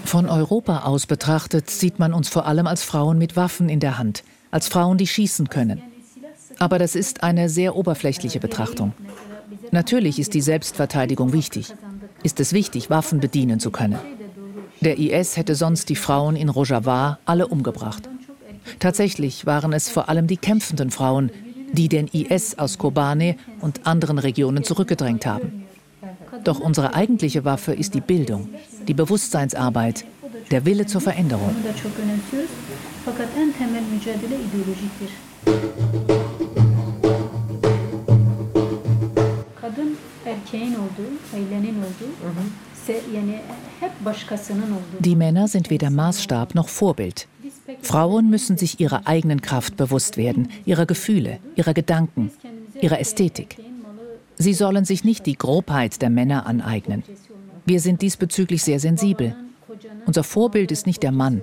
[0.05, 3.97] Von Europa aus betrachtet sieht man uns vor allem als Frauen mit Waffen in der
[3.97, 5.94] Hand, als Frauen, die schießen können.
[6.59, 8.93] Aber das ist eine sehr oberflächliche Betrachtung.
[9.71, 11.75] Natürlich ist die Selbstverteidigung wichtig.
[12.23, 13.99] Ist es wichtig, Waffen bedienen zu können.
[14.81, 18.09] Der IS hätte sonst die Frauen in Rojava alle umgebracht.
[18.79, 21.31] Tatsächlich waren es vor allem die kämpfenden Frauen,
[21.73, 25.65] die den IS aus Kobane und anderen Regionen zurückgedrängt haben.
[26.45, 28.49] Doch unsere eigentliche Waffe ist die Bildung,
[28.87, 30.05] die Bewusstseinsarbeit,
[30.51, 31.55] der Wille zur Veränderung.
[45.01, 47.27] Die Männer sind weder Maßstab noch Vorbild.
[47.83, 52.31] Frauen müssen sich ihrer eigenen Kraft bewusst werden, ihrer Gefühle, ihrer Gedanken,
[52.81, 53.59] ihrer Ästhetik.
[54.37, 57.03] Sie sollen sich nicht die Grobheit der Männer aneignen.
[57.67, 59.35] Wir sind diesbezüglich sehr sensibel.
[60.07, 61.43] Unser Vorbild ist nicht der Mann.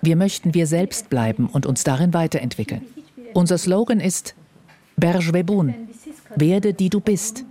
[0.00, 2.82] Wir möchten wir selbst bleiben und uns darin weiterentwickeln.
[3.34, 4.34] Unser Slogan ist
[4.96, 5.74] Berjwebun,
[6.36, 7.44] werde die du bist.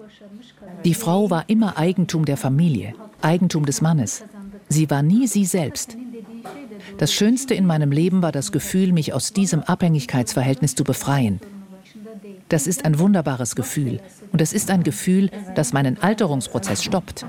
[0.83, 4.23] Die Frau war immer Eigentum der Familie, Eigentum des Mannes.
[4.69, 5.97] Sie war nie sie selbst.
[6.97, 11.39] Das Schönste in meinem Leben war das Gefühl, mich aus diesem Abhängigkeitsverhältnis zu befreien.
[12.49, 13.99] Das ist ein wunderbares Gefühl.
[14.31, 17.25] Und es ist ein Gefühl, das meinen Alterungsprozess stoppt.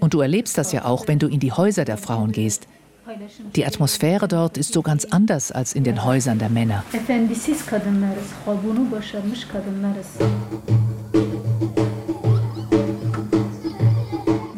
[0.00, 2.68] Und du erlebst das ja auch, wenn du in die Häuser der Frauen gehst.
[3.54, 6.82] Die Atmosphäre dort ist so ganz anders als in den Häusern der Männer.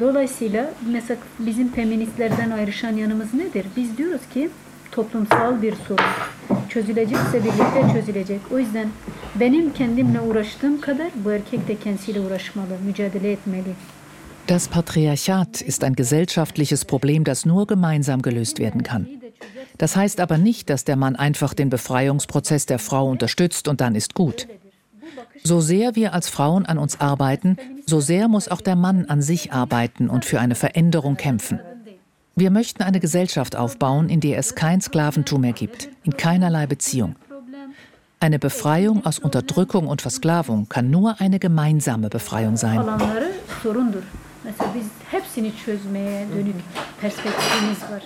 [0.00, 3.66] Dolayısıyla mesela bizim feministlerden ayrışan yanımız nedir?
[3.76, 4.50] Biz diyoruz ki
[4.92, 6.04] toplumsal bir sorun.
[6.68, 8.40] Çözülecekse birlikte çözülecek.
[8.52, 8.88] O yüzden
[9.40, 13.72] benim kendimle uğraştığım kadar bu erkek de kendisiyle uğraşmalı, mücadele etmeli.
[14.46, 19.08] Das Patriarchat ist ein gesellschaftliches Problem, das nur gemeinsam gelöst werden kann.
[19.78, 23.94] Das heißt aber nicht, dass der Mann einfach den Befreiungsprozess der Frau unterstützt und dann
[23.94, 24.46] ist gut.
[25.42, 27.56] So sehr wir als Frauen an uns arbeiten,
[27.86, 31.60] so sehr muss auch der Mann an sich arbeiten und für eine Veränderung kämpfen.
[32.36, 37.16] Wir möchten eine Gesellschaft aufbauen, in der es kein Sklaventum mehr gibt, in keinerlei Beziehung.
[38.20, 42.80] Eine Befreiung aus Unterdrückung und Versklavung kann nur eine gemeinsame Befreiung sein.
[44.46, 46.54] Mesela biz hepsini çözmeye dönük
[47.00, 48.02] perspektifimiz var.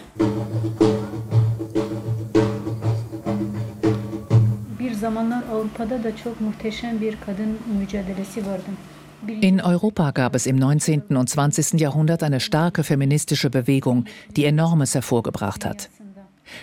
[9.41, 11.17] In Europa gab es im 19.
[11.17, 11.81] und 20.
[11.81, 14.05] Jahrhundert eine starke feministische Bewegung,
[14.37, 15.91] die Enormes hervorgebracht hat.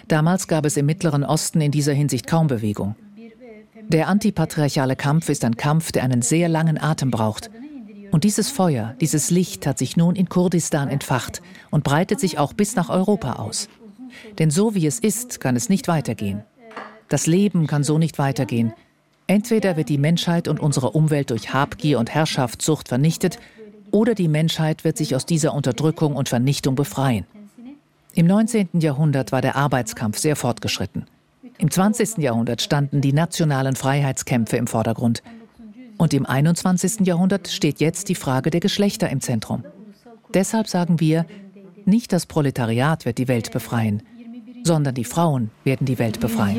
[0.08, 2.96] Damals gab es im Mittleren Osten in dieser Hinsicht kaum Bewegung.
[3.90, 7.50] Der antipatriarchale Kampf ist ein Kampf, der einen sehr langen Atem braucht.
[8.12, 11.41] Und dieses Feuer, dieses Licht hat sich nun in Kurdistan entfacht
[11.72, 13.70] und breitet sich auch bis nach Europa aus.
[14.39, 16.43] Denn so wie es ist, kann es nicht weitergehen.
[17.10, 18.74] Das Leben kann so nicht weitergehen.
[19.28, 23.39] Entweder wird die Menschheit und unsere Umwelt durch Habgier und Herrschaftssucht vernichtet,
[23.91, 27.26] oder die Menschheit wird sich aus dieser Unterdrückung und Vernichtung befreien.
[28.13, 28.70] Im 19.
[28.80, 31.06] Jahrhundert war der Arbeitskampf sehr fortgeschritten.
[31.58, 32.17] Im 20.
[32.17, 35.24] Jahrhundert standen die nationalen Freiheitskämpfe im Vordergrund.
[35.97, 37.05] Und im 21.
[37.05, 39.63] Jahrhundert steht jetzt die Frage der Geschlechter im Zentrum.
[40.33, 41.25] Deshalb sagen wir,
[41.86, 44.03] nicht das Proletariat wird die Welt befreien,
[44.67, 46.58] sondern die Frauen werden die Welt befreien.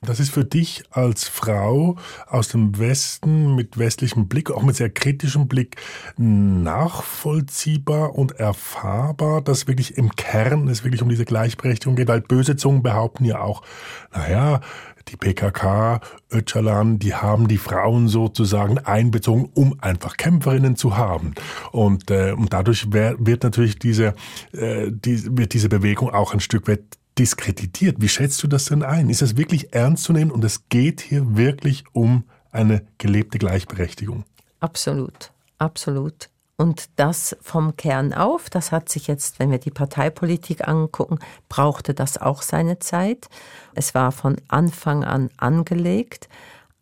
[0.00, 1.96] Das ist für dich als Frau
[2.26, 5.76] aus dem Westen mit westlichem Blick, auch mit sehr kritischem Blick,
[6.16, 12.56] nachvollziehbar und erfahrbar, dass wirklich im Kern es wirklich um diese Gleichberechtigung geht, weil böse
[12.56, 13.62] Zungen behaupten ja auch,
[14.14, 14.60] naja,
[15.08, 21.34] die PKK, Öcalan, die haben die Frauen sozusagen einbezogen, um einfach Kämpferinnen zu haben.
[21.70, 24.14] Und, äh, und dadurch wär, wird natürlich diese,
[24.52, 26.82] äh, die, wird diese Bewegung auch ein Stück weit
[27.18, 27.96] diskreditiert.
[28.00, 29.10] Wie schätzt du das denn ein?
[29.10, 34.24] Ist das wirklich ernst zu nehmen und es geht hier wirklich um eine gelebte Gleichberechtigung?
[34.60, 36.31] Absolut, absolut.
[36.62, 41.92] Und das vom Kern auf, das hat sich jetzt, wenn wir die Parteipolitik angucken, brauchte
[41.92, 43.28] das auch seine Zeit.
[43.74, 46.28] Es war von Anfang an angelegt,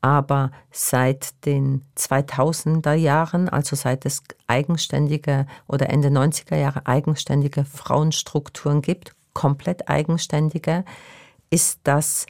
[0.02, 8.82] aber seit den 2000er Jahren, also seit es eigenständige oder Ende 90er Jahre eigenständige Frauenstrukturen
[8.82, 10.84] gibt, komplett eigenständige,
[11.48, 12.26] ist das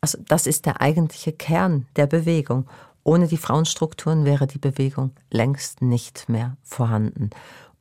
[0.00, 2.66] Also das ist der eigentliche Kern der Bewegung.
[3.04, 7.30] Ohne die Frauenstrukturen wäre die Bewegung längst nicht mehr vorhanden.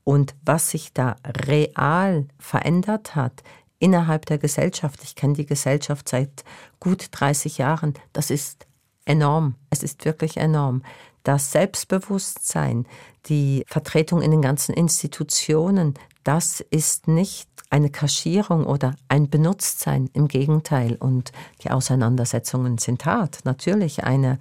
[0.03, 1.15] Und was sich da
[1.47, 3.43] real verändert hat
[3.79, 6.43] innerhalb der Gesellschaft, ich kenne die Gesellschaft seit
[6.79, 8.65] gut 30 Jahren, das ist
[9.05, 9.55] enorm.
[9.69, 10.83] Es ist wirklich enorm.
[11.23, 12.87] Das Selbstbewusstsein,
[13.27, 20.09] die Vertretung in den ganzen Institutionen, das ist nicht eine Kaschierung oder ein Benutztsein.
[20.13, 20.95] Im Gegenteil.
[20.95, 21.31] Und
[21.63, 23.39] die Auseinandersetzungen sind hart.
[23.43, 24.39] Natürlich eine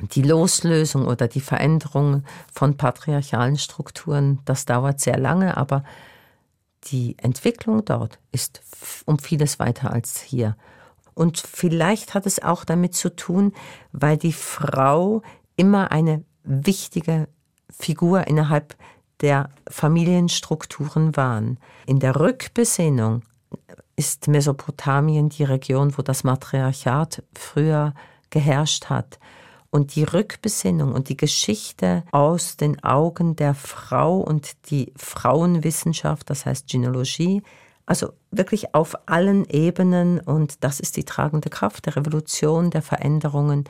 [0.00, 5.84] die Loslösung oder die Veränderung von patriarchalen Strukturen, das dauert sehr lange, aber
[6.84, 8.60] die Entwicklung dort ist
[9.06, 10.56] um vieles weiter als hier.
[11.14, 13.52] Und vielleicht hat es auch damit zu tun,
[13.92, 15.22] weil die Frau
[15.56, 17.28] immer eine wichtige
[17.70, 18.76] Figur innerhalb
[19.20, 21.58] der Familienstrukturen waren.
[21.86, 23.22] In der Rückbesinnung
[23.96, 27.94] ist Mesopotamien die Region, wo das Matriarchat früher
[28.30, 29.18] geherrscht hat.
[29.74, 36.46] Und die Rückbesinnung und die Geschichte aus den Augen der Frau und die Frauenwissenschaft, das
[36.46, 37.42] heißt Genealogie,
[37.84, 43.64] also wirklich auf allen Ebenen und das ist die tragende Kraft der Revolution, der Veränderungen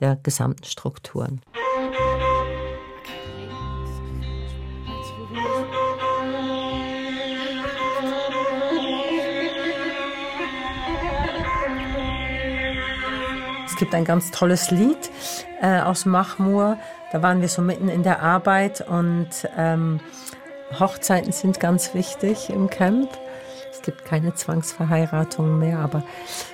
[0.00, 1.42] der gesamten Strukturen.
[13.80, 15.10] Gibt ein ganz tolles Lied
[15.60, 16.78] äh, aus Machmur.
[17.10, 19.98] Da waren wir so mitten in der Arbeit und ähm,
[20.78, 23.10] Hochzeiten sind ganz wichtig im Camp.
[23.72, 26.04] Es gibt keine Zwangsverheiratungen mehr, aber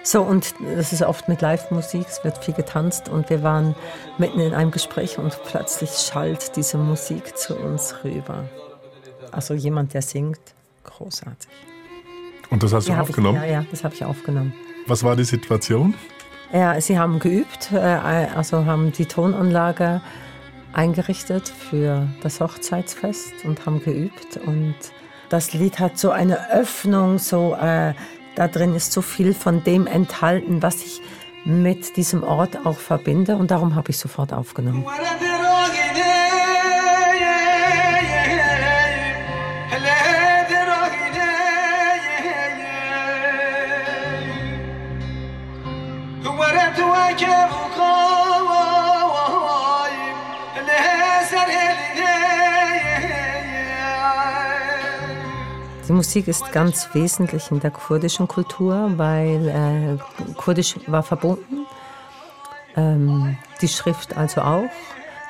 [0.05, 3.75] so und das ist oft mit Live-Musik, es wird viel getanzt und wir waren
[4.17, 8.45] mitten in einem Gespräch und plötzlich schallt diese Musik zu uns rüber.
[9.33, 10.39] Also jemand, der singt,
[10.85, 11.51] großartig.
[12.51, 13.43] Und das hast du ja, aufgenommen?
[13.43, 14.55] Ich, ja, ja, das habe ich aufgenommen.
[14.87, 15.95] Was war die Situation?
[16.53, 20.01] Ja, sie haben geübt, äh, also haben die Tonanlage
[20.73, 24.37] eingerichtet für das Hochzeitsfest und haben geübt.
[24.37, 24.77] Und
[25.29, 27.95] das Lied hat so eine Öffnung, so äh,
[28.37, 31.01] da drin ist so viel von dem enthalten, was ich
[31.45, 33.37] mit diesem Ort auch verbinde.
[33.37, 34.85] Und darum habe ich sofort aufgenommen.
[55.97, 61.67] Musik ist ganz wesentlich in der kurdischen Kultur, weil äh, Kurdisch war verbunden,
[62.77, 64.69] ähm, die Schrift also auch,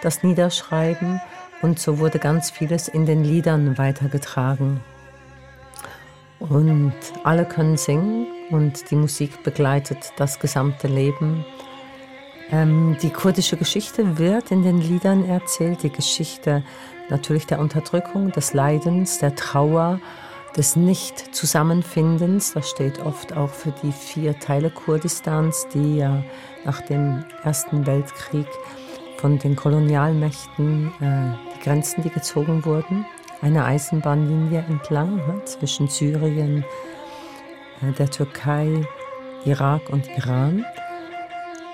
[0.03, 1.21] das Niederschreiben
[1.63, 4.81] und so wurde ganz vieles in den Liedern weitergetragen.
[6.41, 11.45] Und alle können singen und die Musik begleitet das gesamte Leben.
[12.51, 16.65] Ähm, die kurdische Geschichte wird in den Liedern erzählt, die Geschichte
[17.09, 20.01] natürlich der Unterdrückung, des Leidens, der Trauer,
[20.57, 22.55] des Nicht-Zusammenfindens.
[22.55, 26.23] Das steht oft auch für die vier Teile Kurdistans, die ja
[26.65, 28.47] nach dem Ersten Weltkrieg
[29.19, 33.07] von den Kolonialmächten äh, die Grenzen, die gezogen wurden,
[33.43, 36.65] eine Eisenbahnlinie entlang ne, zwischen Syrien,
[37.83, 38.87] äh, der Türkei,
[39.45, 40.65] Irak und Iran.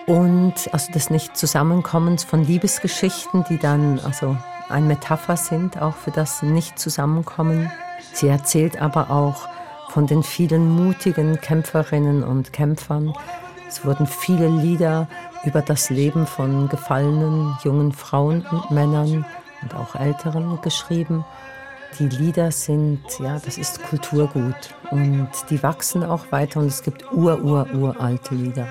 [0.07, 4.37] Und also des Nicht-Zusammenkommens von Liebesgeschichten, die dann also
[4.69, 7.71] ein Metapher sind, auch für das Nicht-Zusammenkommen
[8.13, 9.49] Sie erzählt aber auch
[9.91, 13.13] von den vielen mutigen Kämpferinnen und Kämpfern.
[13.69, 15.09] Es wurden viele Lieder
[15.45, 19.25] über das Leben von gefallenen jungen Frauen und Männern
[19.63, 21.25] und auch Älteren geschrieben.
[21.99, 27.13] Die Lieder sind, ja, das ist Kulturgut und die wachsen auch weiter und es gibt
[27.13, 28.67] ur, ur, uralte Lieder.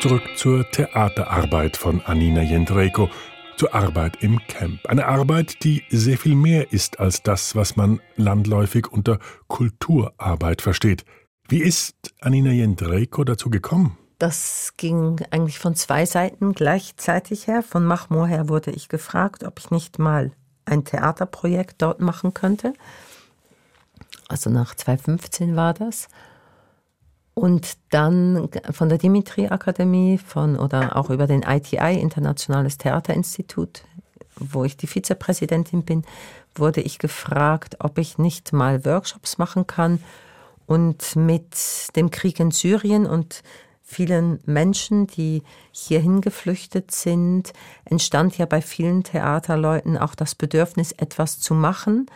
[0.00, 3.10] Zurück zur Theaterarbeit von Anina Jendrejko,
[3.56, 4.86] zur Arbeit im Camp.
[4.86, 9.18] Eine Arbeit, die sehr viel mehr ist als das, was man landläufig unter
[9.48, 11.04] Kulturarbeit versteht.
[11.48, 13.98] Wie ist Anina Jendrejko dazu gekommen?
[14.20, 17.64] Das ging eigentlich von zwei Seiten gleichzeitig her.
[17.64, 20.30] Von Machmoor her wurde ich gefragt, ob ich nicht mal
[20.64, 22.72] ein Theaterprojekt dort machen könnte.
[24.28, 26.06] Also nach 2015 war das.
[27.38, 33.84] Und dann von der Dimitri-Akademie von, oder auch über den ITI, Internationales Theaterinstitut,
[34.34, 36.02] wo ich die Vizepräsidentin bin,
[36.56, 40.00] wurde ich gefragt, ob ich nicht mal Workshops machen kann,
[40.66, 41.54] Und mit
[41.94, 43.44] dem Krieg in Syrien und
[43.82, 47.52] vielen Menschen, die hierhin geflüchtet sind,
[47.84, 52.06] entstand ja bei vielen Theaterleuten auch das Bedürfnis, etwas zu machen.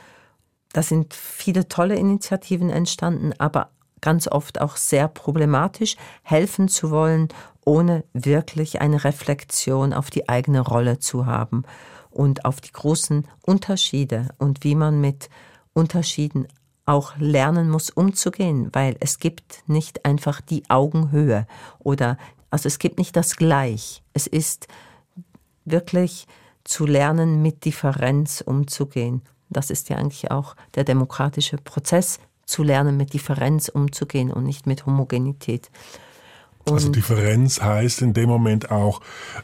[0.72, 3.70] Da sind viele tolle Initiativen entstanden, aber
[4.02, 7.28] ganz oft auch sehr problematisch, helfen zu wollen,
[7.64, 11.62] ohne wirklich eine Reflexion auf die eigene Rolle zu haben
[12.10, 15.30] und auf die großen Unterschiede und wie man mit
[15.72, 16.46] Unterschieden
[16.84, 21.46] auch lernen muss, umzugehen, weil es gibt nicht einfach die Augenhöhe
[21.78, 22.18] oder
[22.50, 24.02] also es gibt nicht das Gleich.
[24.12, 24.66] Es ist
[25.64, 26.26] wirklich
[26.64, 29.22] zu lernen, mit Differenz umzugehen.
[29.48, 32.18] Das ist ja eigentlich auch der demokratische Prozess,
[32.52, 35.70] zu lernen, mit Differenz umzugehen und nicht mit Homogenität.
[36.64, 39.00] Und also Differenz heißt in dem Moment auch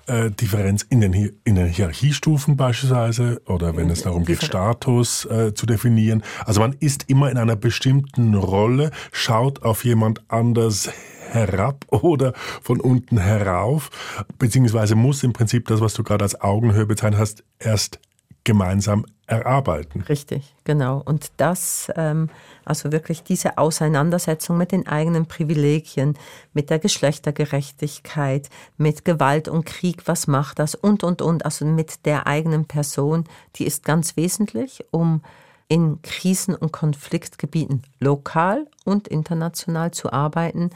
[0.06, 5.52] äh, Differenz in den, in den Hierarchiestufen beispielsweise oder wenn es darum geht, Status äh,
[5.52, 6.22] zu definieren.
[6.44, 10.90] Also man ist immer in einer bestimmten Rolle, schaut auf jemand anders
[11.30, 13.90] herab oder von unten herauf,
[14.38, 17.98] beziehungsweise muss im Prinzip das, was du gerade als Augenhöhe bezeichnet hast, erst
[18.44, 20.00] gemeinsam erarbeiten.
[20.00, 21.02] Richtig, genau.
[21.04, 22.30] Und das, ähm,
[22.64, 26.18] also wirklich diese Auseinandersetzung mit den eigenen Privilegien,
[26.54, 28.48] mit der Geschlechtergerechtigkeit,
[28.78, 33.24] mit Gewalt und Krieg, was macht das und, und, und, also mit der eigenen Person,
[33.56, 35.22] die ist ganz wesentlich, um
[35.68, 40.70] in Krisen- und Konfliktgebieten lokal und international zu arbeiten.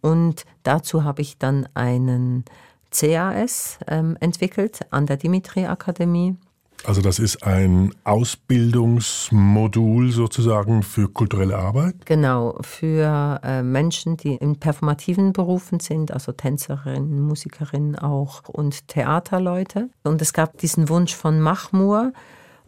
[0.00, 2.44] Und dazu habe ich dann einen
[2.92, 6.36] CAS ähm, entwickelt an der Dimitri Akademie
[6.84, 12.06] also das ist ein Ausbildungsmodul sozusagen für kulturelle Arbeit?
[12.06, 19.90] Genau, für äh, Menschen, die in performativen Berufen sind, also Tänzerinnen, Musikerinnen auch und Theaterleute.
[20.04, 22.12] Und es gab diesen Wunsch von Machmur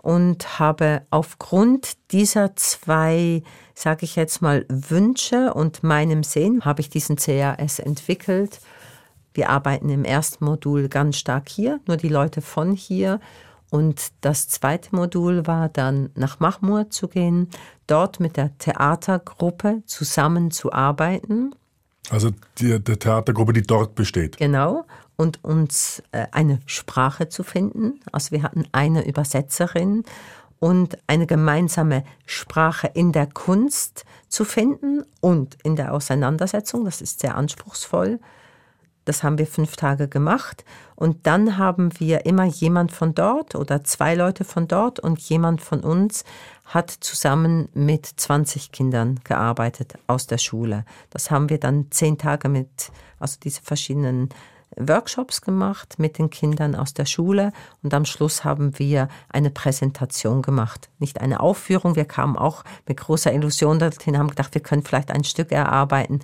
[0.03, 3.43] und habe aufgrund dieser zwei,
[3.75, 8.61] sage ich jetzt mal, Wünsche und meinem Sehen, habe ich diesen CAS entwickelt.
[9.35, 13.21] Wir arbeiten im ersten Modul ganz stark hier, nur die Leute von hier
[13.71, 17.49] und das zweite Modul war dann nach Mahmur zu gehen,
[17.87, 21.55] dort mit der Theatergruppe zusammenzuarbeiten.
[22.11, 24.39] Also die, der Theatergruppe, die dort besteht.
[24.39, 24.87] Genau.
[25.17, 28.01] Und uns äh, eine Sprache zu finden.
[28.13, 30.05] Also wir hatten eine Übersetzerin
[30.59, 36.85] und eine gemeinsame Sprache in der Kunst zu finden und in der Auseinandersetzung.
[36.85, 38.21] Das ist sehr anspruchsvoll.
[39.09, 40.67] Das haben wir fünf Tage gemacht.
[40.95, 45.63] Und dann haben wir immer jemand von dort oder zwei Leute von dort und jemand
[45.63, 46.25] von uns
[46.67, 50.85] hat zusammen mit 20 Kindern gearbeitet aus der Schule.
[51.09, 54.29] Das haben wir dann zehn Tage mit, also diese verschiedenen
[54.77, 57.53] Workshops gemacht mit den Kindern aus der Schule
[57.83, 60.91] und am Schluss haben wir eine Präsentation gemacht.
[60.99, 65.11] Nicht eine Aufführung, wir kamen auch mit großer Illusion dorthin, haben gedacht, wir können vielleicht
[65.11, 66.21] ein Stück erarbeiten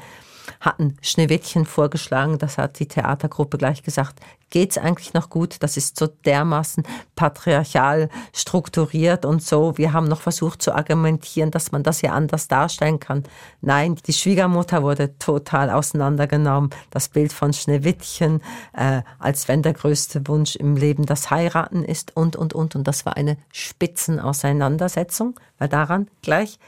[0.61, 2.39] hatten Schneewittchen vorgeschlagen.
[2.39, 4.21] Das hat die Theatergruppe gleich gesagt.
[4.51, 5.57] Geht's eigentlich noch gut?
[5.61, 6.85] Das ist so dermaßen
[7.17, 9.77] patriarchal strukturiert und so.
[9.79, 13.25] Wir haben noch versucht zu argumentieren, dass man das ja anders darstellen kann.
[13.63, 16.71] Nein, die Schwiegermutter wurde total auseinandergenommen.
[16.91, 18.43] Das Bild von Schneewittchen,
[18.75, 22.77] äh, als wenn der größte Wunsch im Leben das Heiraten ist und, und, und.
[22.77, 26.59] Und das war eine Spitzenauseinandersetzung, weil daran gleich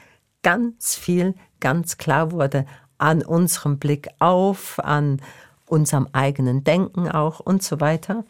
[0.43, 2.65] ganz viel ganz klar wurde,
[2.97, 5.21] an unserem Blick auf, an
[5.67, 8.23] unserem eigenen Denken auch und so weiter.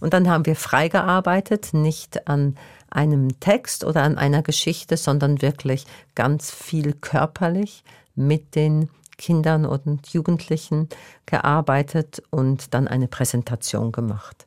[0.00, 2.56] Und dann haben wir frei gearbeitet, nicht an
[2.90, 7.82] einem Text oder an einer Geschichte, sondern wirklich ganz viel körperlich
[8.14, 8.88] mit den
[9.18, 10.88] Kindern und Jugendlichen
[11.24, 14.46] gearbeitet und dann eine Präsentation gemacht.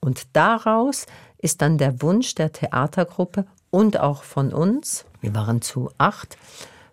[0.00, 1.06] Und daraus
[1.38, 6.36] ist dann der Wunsch der Theatergruppe und auch von uns, wir waren zu acht,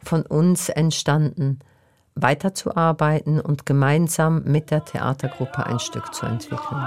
[0.03, 1.59] von uns entstanden,
[2.15, 6.83] weiterzuarbeiten und gemeinsam mit der Theatergruppe ein Stück zu entwickeln.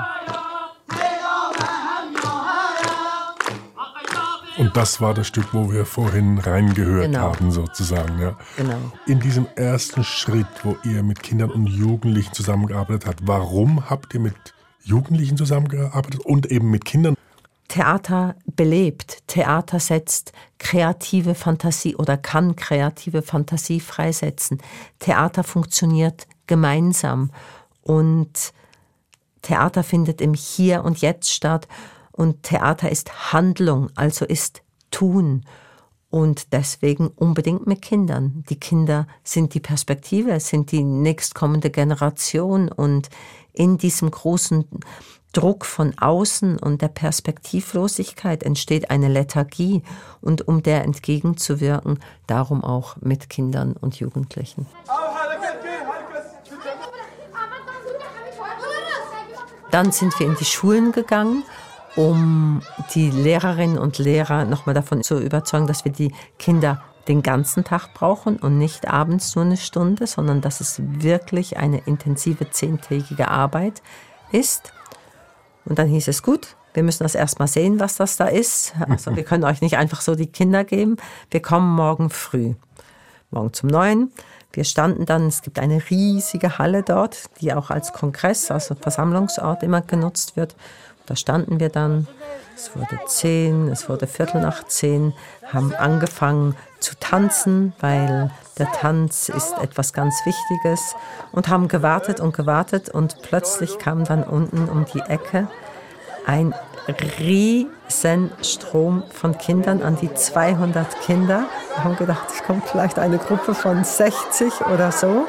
[4.57, 7.21] Und das war das Stück, wo wir vorhin reingehört genau.
[7.21, 8.21] haben, sozusagen.
[8.21, 8.37] Ja.
[8.57, 8.77] Genau.
[9.07, 14.21] In diesem ersten Schritt, wo ihr mit Kindern und Jugendlichen zusammengearbeitet habt, warum habt ihr
[14.21, 14.35] mit
[14.81, 17.17] Jugendlichen zusammengearbeitet und eben mit Kindern?
[17.75, 24.63] Theater belebt, Theater setzt kreative Fantasie oder kann kreative Fantasie freisetzen.
[25.01, 27.33] Theater funktioniert gemeinsam
[27.83, 28.53] und
[29.43, 31.67] Theater findet im Hier und Jetzt statt
[32.13, 34.63] und Theater ist Handlung, also ist
[34.93, 35.45] Tun
[36.11, 38.45] und deswegen unbedingt mit Kindern.
[38.51, 43.09] Die Kinder sind die Perspektive, sind die nächstkommende Generation und
[43.53, 44.65] in diesem großen
[45.35, 49.83] Druck von außen und der Perspektivlosigkeit entsteht eine Lethargie
[50.21, 54.67] und um der entgegenzuwirken, darum auch mit Kindern und Jugendlichen.
[59.71, 61.43] Dann sind wir in die Schulen gegangen,
[61.97, 62.63] um
[62.95, 67.93] die Lehrerinnen und Lehrer nochmal davon zu überzeugen, dass wir die Kinder den ganzen Tag
[67.93, 73.83] brauchen und nicht abends nur eine Stunde, sondern dass es wirklich eine intensive zehntägige Arbeit
[74.31, 74.74] ist.
[75.65, 78.75] Und dann hieß es gut, wir müssen das erstmal sehen, was das da ist.
[78.89, 80.97] Also wir können euch nicht einfach so die Kinder geben.
[81.31, 82.55] Wir kommen morgen früh.
[83.31, 84.13] Morgen zum Neuen.
[84.53, 89.63] Wir standen dann, es gibt eine riesige Halle dort, die auch als Kongress, also Versammlungsort
[89.63, 90.55] immer genutzt wird.
[91.07, 92.07] Da standen wir dann,
[92.57, 95.13] es wurde zehn, es wurde Viertel nach zehn,
[95.53, 100.95] haben angefangen zu tanzen, weil der Tanz ist etwas ganz Wichtiges
[101.33, 105.49] und haben gewartet und gewartet und plötzlich kam dann unten um die Ecke
[106.27, 106.55] ein
[107.19, 111.45] riesen Strom von Kindern an die 200 Kinder.
[111.75, 115.27] Wir haben gedacht, es kommt vielleicht eine Gruppe von 60 oder so.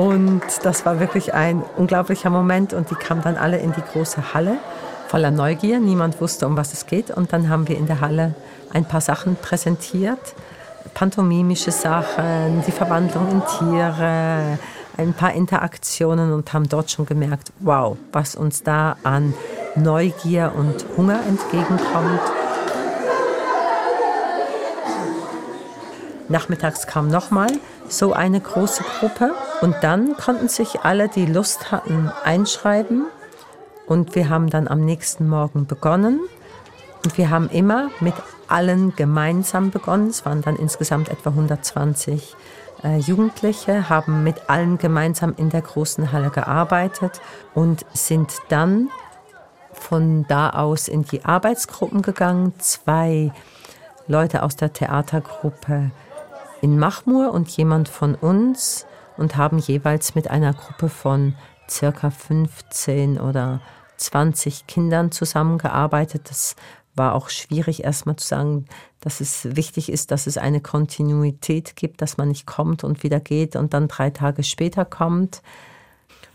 [0.00, 4.32] Und das war wirklich ein unglaublicher Moment und die kamen dann alle in die große
[4.32, 4.56] Halle
[5.08, 5.78] voller Neugier.
[5.78, 7.10] Niemand wusste, um was es geht.
[7.10, 8.34] Und dann haben wir in der Halle
[8.72, 10.34] ein paar Sachen präsentiert.
[10.94, 14.58] Pantomimische Sachen, die Verwandlung in Tiere,
[14.96, 19.34] ein paar Interaktionen und haben dort schon gemerkt, wow, was uns da an
[19.74, 22.22] Neugier und Hunger entgegenkommt.
[26.30, 27.50] Nachmittags kam nochmal
[27.90, 33.06] so eine große Gruppe und dann konnten sich alle, die Lust hatten, einschreiben
[33.86, 36.20] und wir haben dann am nächsten Morgen begonnen
[37.04, 38.14] und wir haben immer mit
[38.48, 40.08] allen gemeinsam begonnen.
[40.08, 42.36] Es waren dann insgesamt etwa 120
[42.84, 47.20] äh, Jugendliche, haben mit allen gemeinsam in der großen Halle gearbeitet
[47.54, 48.88] und sind dann
[49.72, 52.52] von da aus in die Arbeitsgruppen gegangen.
[52.58, 53.32] Zwei
[54.06, 55.90] Leute aus der Theatergruppe
[56.60, 58.86] in Machmur und jemand von uns
[59.16, 61.34] und haben jeweils mit einer Gruppe von
[61.68, 63.60] circa 15 oder
[63.96, 66.22] 20 Kindern zusammengearbeitet.
[66.30, 66.56] Das
[66.94, 68.66] war auch schwierig, erstmal zu sagen,
[69.00, 73.20] dass es wichtig ist, dass es eine Kontinuität gibt, dass man nicht kommt und wieder
[73.20, 75.42] geht und dann drei Tage später kommt.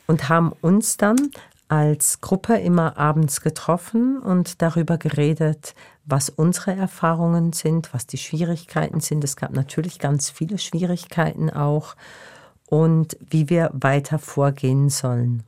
[0.08, 1.32] Und haben uns dann
[1.68, 5.74] als Gruppe immer abends getroffen und darüber geredet,
[6.06, 9.24] was unsere Erfahrungen sind, was die Schwierigkeiten sind.
[9.24, 11.96] Es gab natürlich ganz viele Schwierigkeiten auch
[12.68, 15.44] und wie wir weiter vorgehen sollen.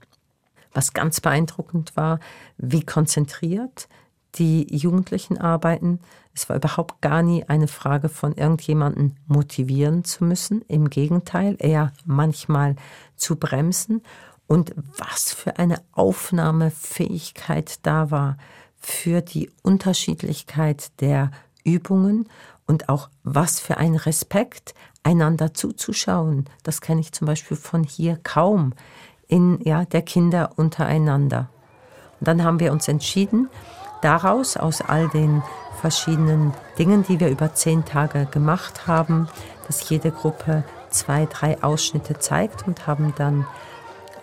[0.73, 2.19] Was ganz beeindruckend war,
[2.57, 3.87] wie konzentriert
[4.35, 5.99] die Jugendlichen arbeiten.
[6.33, 10.61] Es war überhaupt gar nie eine Frage von irgendjemanden motivieren zu müssen.
[10.67, 12.75] Im Gegenteil, eher manchmal
[13.15, 14.03] zu bremsen.
[14.47, 18.37] Und was für eine Aufnahmefähigkeit da war
[18.79, 21.31] für die Unterschiedlichkeit der
[21.63, 22.29] Übungen
[22.65, 24.73] und auch was für ein Respekt,
[25.03, 26.45] einander zuzuschauen.
[26.63, 28.73] Das kenne ich zum Beispiel von hier kaum
[29.27, 31.49] in ja, der Kinder untereinander.
[32.19, 33.49] Und dann haben wir uns entschieden,
[34.01, 35.43] daraus, aus all den
[35.79, 39.29] verschiedenen Dingen, die wir über zehn Tage gemacht haben,
[39.67, 43.45] dass jede Gruppe zwei, drei Ausschnitte zeigt und haben dann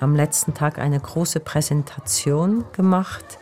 [0.05, 3.39] am letzten Tag eine große Präsentation gemacht.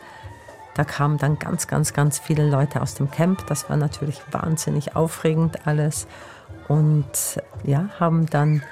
[0.73, 3.45] Da kamen dann ganz, ganz, ganz viele Leute aus dem Camp.
[3.47, 6.07] Das war natürlich wahnsinnig aufregend alles.
[6.67, 7.05] Und
[7.63, 8.63] ja, haben dann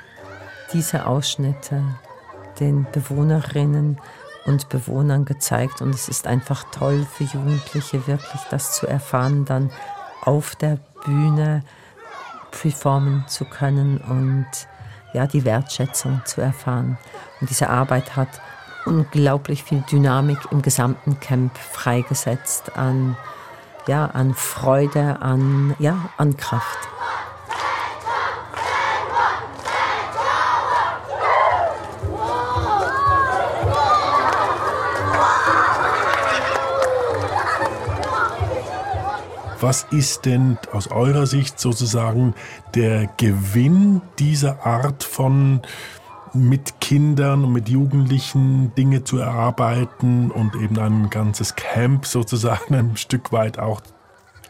[0.74, 1.84] diese Ausschnitte
[2.60, 4.00] den Bewohnerinnen
[4.46, 5.82] und Bewohnern gezeigt.
[5.82, 9.70] Und es ist einfach toll für Jugendliche, wirklich das zu erfahren, dann
[10.22, 11.64] auf der Bühne
[12.52, 14.48] performen zu können und
[15.14, 16.98] ja, die Wertschätzung zu erfahren.
[17.40, 18.30] Und diese Arbeit hat
[18.86, 23.18] unglaublich viel Dynamik im gesamten Camp freigesetzt an,
[23.88, 26.80] ja, an Freude, an, ja, an Kraft.
[39.62, 42.34] Was ist denn aus eurer Sicht sozusagen
[42.74, 45.62] der Gewinn dieser Art von
[46.34, 52.98] mit Kindern und mit Jugendlichen Dinge zu erarbeiten und eben ein ganzes Camp sozusagen ein
[52.98, 53.82] Stück weit auch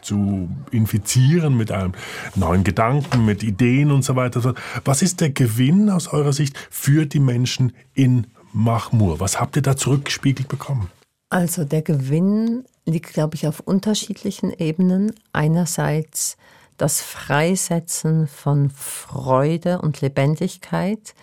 [0.00, 1.92] zu infizieren mit einem
[2.34, 4.54] neuen Gedanken, mit Ideen und so weiter.
[4.84, 9.20] Was ist der Gewinn aus eurer Sicht für die Menschen in Mahmur?
[9.20, 10.88] Was habt ihr da zurückgespiegelt bekommen?
[11.28, 15.12] Also der Gewinn liegt, glaube ich, auf unterschiedlichen Ebenen.
[15.32, 16.36] Einerseits
[16.76, 21.14] das Freisetzen von Freude und Lebendigkeit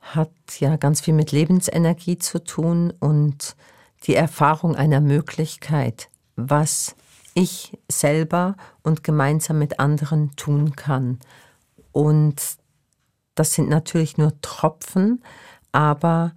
[0.00, 3.56] hat ja ganz viel mit Lebensenergie zu tun und
[4.04, 6.96] die Erfahrung einer Möglichkeit, was
[7.34, 11.20] ich selber und gemeinsam mit anderen tun kann.
[11.92, 12.40] Und
[13.34, 15.22] das sind natürlich nur Tropfen,
[15.70, 16.34] aber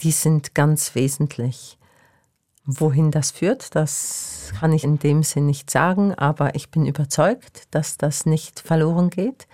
[0.00, 1.78] die sind ganz wesentlich.
[2.66, 7.62] Wohin das führt, das kann ich in dem Sinn nicht sagen, aber ich bin überzeugt,
[7.70, 9.46] dass das nicht verloren geht.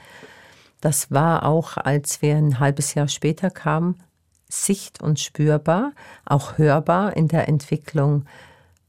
[0.80, 4.02] Das war auch, als wir ein halbes Jahr später kamen,
[4.48, 5.92] sicht- und spürbar,
[6.24, 8.24] auch hörbar in der Entwicklung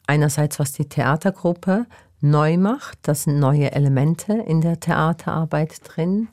[0.08, 1.86] einerseits, was die Theatergruppe
[2.22, 6.30] neu macht, das sind neue Elemente in der Theaterarbeit drin,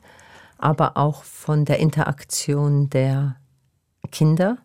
[0.57, 3.35] aber auch von der Interaktion der
[4.11, 4.57] Kinder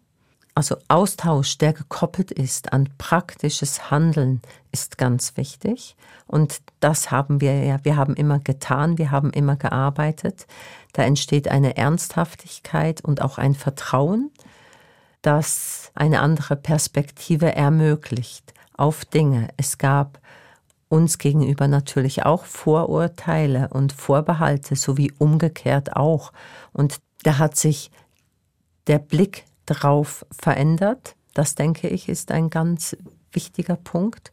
[0.57, 4.41] also Austausch, der gekoppelt ist an praktisches Handeln,
[4.73, 5.97] ist ganz wichtig.
[6.27, 10.47] Und das haben wir ja, wir haben immer getan, wir haben immer gearbeitet.
[10.95, 14.31] Da entsteht eine Ernsthaftigkeit und auch ein Vertrauen,
[15.21, 19.49] das eine andere Perspektive ermöglicht auf Dinge.
[19.59, 20.21] Es gab
[20.89, 26.33] uns gegenüber natürlich auch Vorurteile und Vorbehalte, sowie umgekehrt auch.
[26.73, 27.91] Und da hat sich
[28.87, 31.17] der Blick drauf verändert.
[31.35, 32.97] Das denke ich ist ein ganz
[33.33, 34.33] wichtiger Punkt.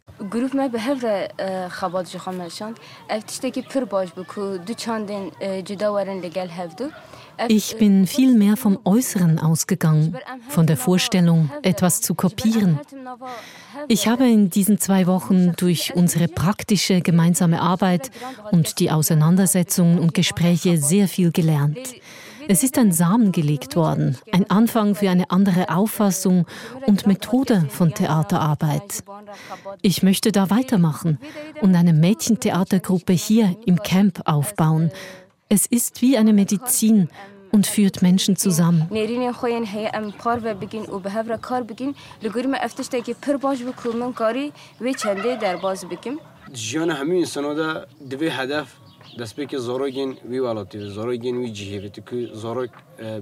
[7.47, 10.15] Ich bin viel mehr vom Äußeren ausgegangen,
[10.49, 12.79] von der Vorstellung, etwas zu kopieren.
[13.87, 18.11] Ich habe in diesen zwei Wochen durch unsere praktische gemeinsame Arbeit
[18.51, 21.79] und die Auseinandersetzungen und Gespräche sehr viel gelernt.
[22.47, 26.45] Es ist ein Samen gelegt worden, ein Anfang für eine andere Auffassung
[26.85, 29.03] und Methode von Theaterarbeit.
[29.81, 31.19] Ich möchte da weitermachen
[31.61, 34.91] und eine Mädchentheatergruppe hier im Camp aufbauen.
[35.49, 37.09] Es ist wie eine Medizin
[37.51, 38.87] und führt Menschen zusammen.
[49.12, 52.16] ژیان همه انسان دا دوی هدف دەست پێکی زۆرۆگین وی واڵەتی زۆرۆگین وی جیهێتی کو
[52.42, 52.72] زۆرۆک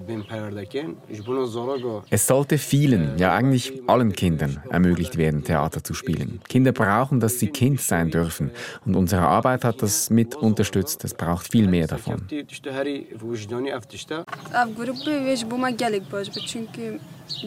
[0.06, 5.80] بین پەروەردەکەن ji bunu زۆرۆگۆ Es sollte vielen, ja eigentlich allen Kindern ermöglicht werden, Theater
[5.84, 6.40] zu spielen.
[6.48, 8.50] Kinder brauchen, dass sie Kind sein dürfen.
[8.86, 11.04] Und unsere Arbeit hat das mit unterstützt.
[11.04, 12.18] Es braucht viel mehr davon.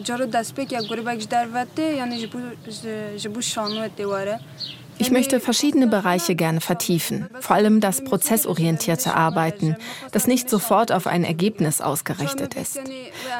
[0.06, 2.16] جارو دست پێک یا گروبێک دەرەتێ یعنی
[3.18, 4.38] ji bo şanû tê were.
[4.97, 9.75] Ich möchte verschiedene Bereiche gerne vertiefen, vor allem das prozessorientierte Arbeiten,
[10.11, 12.79] das nicht sofort auf ein Ergebnis ausgerichtet ist.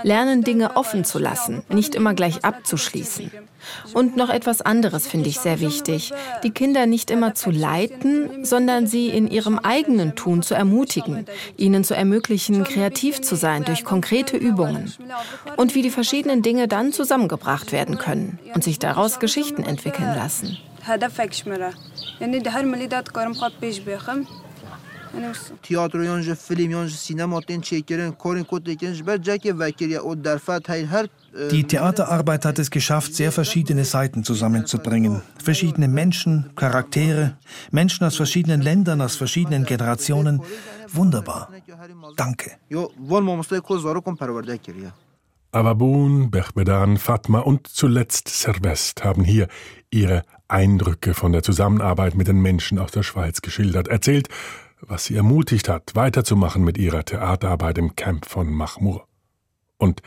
[0.03, 3.31] Lernen, Dinge offen zu lassen, nicht immer gleich abzuschließen.
[3.93, 8.85] Und noch etwas anderes finde ich sehr wichtig, die Kinder nicht immer zu leiten, sondern
[8.85, 11.25] sie in ihrem eigenen Tun zu ermutigen,
[11.57, 14.93] ihnen zu ermöglichen, kreativ zu sein durch konkrete Übungen
[15.55, 20.57] und wie die verschiedenen Dinge dann zusammengebracht werden können und sich daraus Geschichten entwickeln lassen.
[20.84, 21.72] هدفك شمره
[22.20, 24.26] یعنی ده هر ملی داد کارم خواد پیش بخم
[25.62, 29.54] تیاتر یان ج فیلم یان ج سینما تن چیکرن کورن کد دیکن ج بر جک
[29.58, 31.06] وکر یا او درفت هر هر
[31.50, 35.22] Die Theaterarbeit hat es geschafft, sehr verschiedene Seiten zusammenzubringen.
[35.38, 37.36] Verschiedene Menschen, Charaktere,
[37.70, 40.42] Menschen aus verschiedenen Ländern, aus verschiedenen Generationen.
[40.88, 41.48] Wunderbar.
[42.16, 42.50] Danke.
[45.52, 49.46] Avabun, Bechbedan, Fatma und zuletzt Servest haben hier
[49.90, 54.29] ihre Eindrücke von der Zusammenarbeit mit den Menschen aus der Schweiz geschildert, erzählt,
[54.81, 59.07] was sie ermutigt hat, weiterzumachen mit ihrer Theaterarbeit im Camp von Machmur.
[59.77, 60.01] Und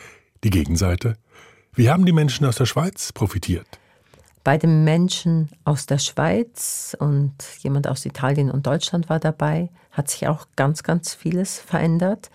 [0.45, 1.17] die Gegenseite?
[1.73, 3.67] Wie haben die Menschen aus der Schweiz profitiert?
[4.45, 10.09] Bei den Menschen aus der Schweiz und jemand aus Italien und Deutschland war dabei, hat
[10.09, 12.31] sich auch ganz, ganz vieles verändert.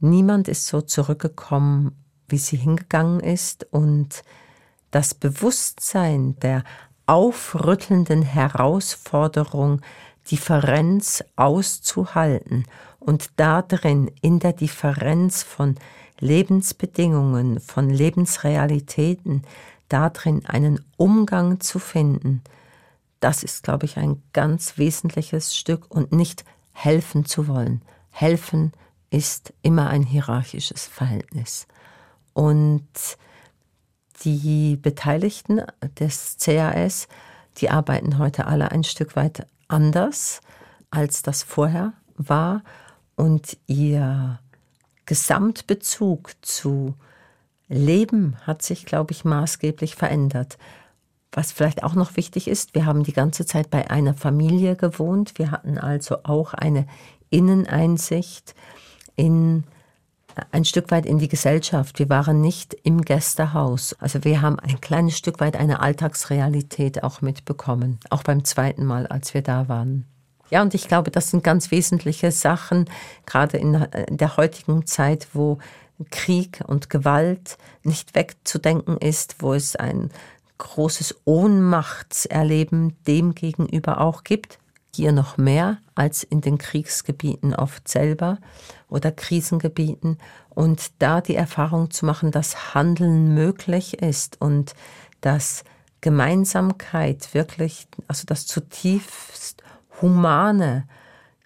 [0.00, 1.92] Niemand ist so zurückgekommen,
[2.28, 4.22] wie sie hingegangen ist und
[4.90, 6.64] das Bewusstsein der
[7.08, 9.80] aufrüttelnden Herausforderung,
[10.30, 12.66] Differenz auszuhalten
[13.00, 15.76] und darin in der Differenz von
[16.20, 19.42] Lebensbedingungen, von Lebensrealitäten,
[19.88, 22.42] darin einen Umgang zu finden,
[23.20, 27.82] das ist, glaube ich, ein ganz wesentliches Stück und nicht helfen zu wollen.
[28.10, 28.72] Helfen
[29.10, 31.66] ist immer ein hierarchisches Verhältnis.
[32.32, 32.86] Und
[34.24, 35.62] die Beteiligten
[35.98, 37.08] des CAS,
[37.58, 40.40] die arbeiten heute alle ein Stück weit anders,
[40.90, 42.62] als das vorher war.
[43.16, 44.38] Und ihr
[45.06, 46.94] Gesamtbezug zu
[47.68, 50.58] Leben hat sich, glaube ich, maßgeblich verändert.
[51.32, 55.38] Was vielleicht auch noch wichtig ist, wir haben die ganze Zeit bei einer Familie gewohnt.
[55.38, 56.86] Wir hatten also auch eine
[57.30, 58.54] Inneneinsicht
[59.16, 59.64] in
[60.52, 61.98] ein Stück weit in die Gesellschaft.
[61.98, 63.94] Wir waren nicht im Gästehaus.
[63.98, 69.06] Also wir haben ein kleines Stück weit eine Alltagsrealität auch mitbekommen, auch beim zweiten Mal,
[69.06, 70.04] als wir da waren.
[70.50, 72.86] Ja, und ich glaube, das sind ganz wesentliche Sachen,
[73.26, 75.58] gerade in der heutigen Zeit, wo
[76.10, 80.10] Krieg und Gewalt nicht wegzudenken ist, wo es ein
[80.58, 84.58] großes Ohnmachtserleben dem gegenüber auch gibt.
[84.94, 88.38] Hier noch mehr als in den Kriegsgebieten oft selber
[88.88, 90.18] oder Krisengebieten.
[90.50, 94.74] Und da die Erfahrung zu machen, dass Handeln möglich ist und
[95.20, 95.64] dass
[96.00, 99.62] Gemeinsamkeit wirklich, also das zutiefst
[100.00, 100.86] Humane,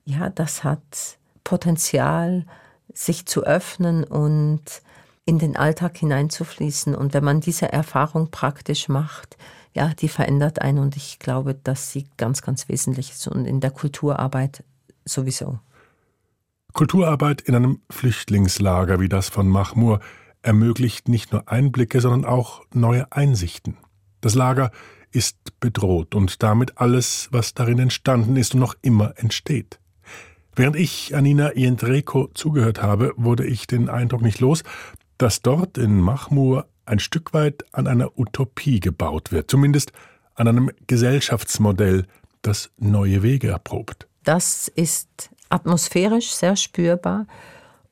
[0.04, 2.44] ja, das hat Potenzial,
[2.92, 4.62] sich zu öffnen und
[5.24, 6.94] in den Alltag hineinzufließen.
[6.94, 9.38] Und wenn man diese Erfahrung praktisch macht,
[9.74, 13.60] ja, die verändert einen und ich glaube, dass sie ganz, ganz wesentlich ist und in
[13.60, 14.64] der Kulturarbeit
[15.04, 15.58] sowieso.
[16.72, 20.00] Kulturarbeit in einem Flüchtlingslager wie das von Mahmur
[20.42, 23.76] ermöglicht nicht nur Einblicke, sondern auch neue Einsichten.
[24.20, 24.70] Das Lager
[25.10, 29.78] ist bedroht und damit alles, was darin entstanden ist und noch immer entsteht.
[30.54, 34.64] Während ich Anina Iendreko zugehört habe, wurde ich den Eindruck nicht los,
[35.18, 39.92] dass dort in Mahmur ein Stück weit an einer Utopie gebaut wird, zumindest
[40.34, 42.06] an einem Gesellschaftsmodell,
[42.42, 44.08] das neue Wege erprobt.
[44.24, 47.26] Das ist atmosphärisch sehr spürbar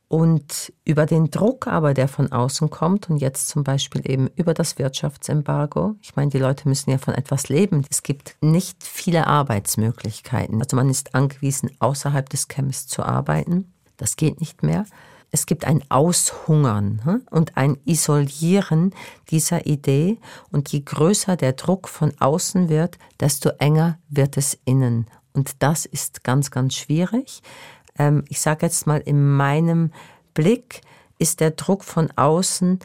[0.09, 4.55] und über den Druck aber, der von außen kommt und jetzt zum Beispiel eben über
[4.55, 5.95] das Wirtschaftsembargo.
[6.03, 7.85] Ich meine, die Leute müssen ja von etwas leben.
[7.89, 10.61] Es gibt nicht viele Arbeitsmöglichkeiten.
[10.61, 13.73] Also man ist angewiesen, außerhalb des Camps zu arbeiten.
[13.99, 14.85] Das geht nicht mehr.
[15.31, 18.93] Es gibt ein Aushungern hm, und ein Isolieren
[19.31, 20.19] dieser Idee.
[20.51, 25.07] Und je größer der Druck von außen wird, desto enger wird es innen.
[25.33, 27.43] Und das ist ganz, ganz schwierig.
[27.99, 29.93] Ähm, ich sage jetzt mal, in meinem
[30.35, 30.81] Blick
[31.19, 32.81] ist der Druck von außen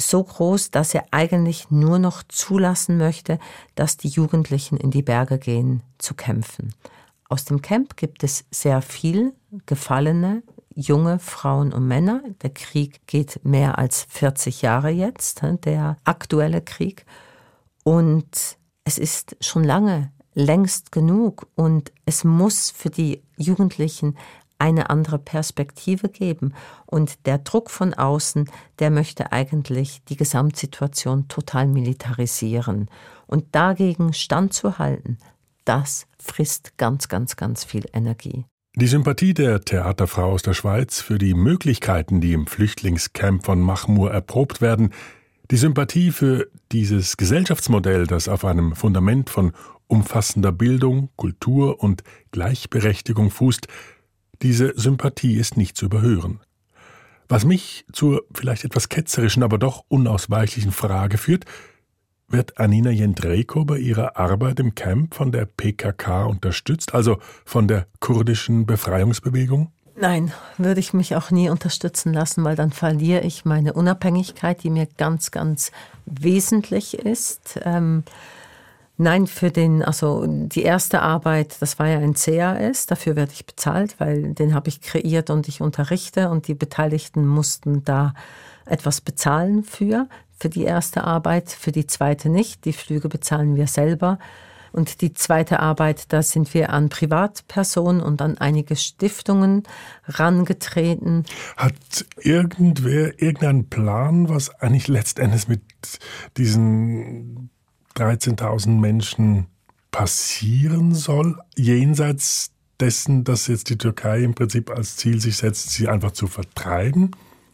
[0.00, 3.38] so groß, dass er eigentlich nur noch zulassen möchte,
[3.74, 6.74] dass die Jugendlichen in die Berge gehen zu kämpfen.
[7.28, 9.34] Aus dem Camp gibt es sehr viel
[9.66, 10.42] gefallene
[10.74, 12.22] junge Frauen und Männer.
[12.42, 17.04] Der Krieg geht mehr als 40 Jahre jetzt, der aktuelle Krieg.
[17.84, 24.16] Und es ist schon lange längst genug und es muss für die Jugendlichen
[24.58, 26.54] eine andere Perspektive geben.
[26.86, 28.48] Und der Druck von außen,
[28.78, 32.88] der möchte eigentlich die Gesamtsituation total militarisieren.
[33.26, 35.18] Und dagegen standzuhalten,
[35.64, 38.44] das frisst ganz, ganz, ganz viel Energie.
[38.76, 44.12] Die Sympathie der Theaterfrau aus der Schweiz für die Möglichkeiten, die im Flüchtlingscamp von Mahmur
[44.12, 44.90] erprobt werden,
[45.50, 49.52] die Sympathie für dieses Gesellschaftsmodell, das auf einem Fundament von
[49.88, 53.66] umfassender Bildung, Kultur und Gleichberechtigung fußt,
[54.40, 56.38] diese Sympathie ist nicht zu überhören.
[57.28, 61.44] Was mich zur vielleicht etwas ketzerischen, aber doch unausweichlichen Frage führt,
[62.30, 67.86] wird Anina Jendrejko bei ihrer Arbeit im Camp von der PKK unterstützt, also von der
[68.00, 69.72] kurdischen Befreiungsbewegung?
[69.96, 74.70] Nein, würde ich mich auch nie unterstützen lassen, weil dann verliere ich meine Unabhängigkeit, die
[74.70, 75.72] mir ganz, ganz
[76.06, 77.60] wesentlich ist.
[77.64, 78.04] Ähm,
[79.02, 83.46] Nein, für den, also die erste Arbeit, das war ja ein CAS, dafür werde ich
[83.46, 88.12] bezahlt, weil den habe ich kreiert und ich unterrichte und die Beteiligten mussten da
[88.66, 90.06] etwas bezahlen für,
[90.40, 92.64] für die erste Arbeit, für die zweite nicht.
[92.64, 94.18] Die Flüge bezahlen wir selber.
[94.72, 99.64] Und die zweite Arbeit, da sind wir an Privatpersonen und an einige Stiftungen
[100.06, 101.24] rangetreten.
[101.56, 105.62] Hat irgendwer irgendeinen Plan, was eigentlich letztendlich mit
[106.36, 107.50] diesen
[107.96, 109.46] 13.000 Menschen
[109.90, 115.88] passieren soll, jenseits dessen, dass jetzt die Türkei im Prinzip als Ziel sich setzt, sie
[115.88, 117.10] einfach zu vertreiben?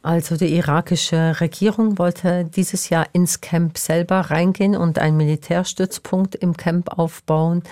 [0.07, 6.57] Also die irakische Regierung wollte dieses Jahr ins Camp selber reingehen und einen Militärstützpunkt im
[6.57, 7.65] Camp aufbauen.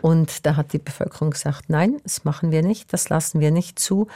[0.00, 3.78] Und da hat die Bevölkerung gesagt, nein, das machen wir nicht, das lassen wir nicht
[3.78, 4.06] zu.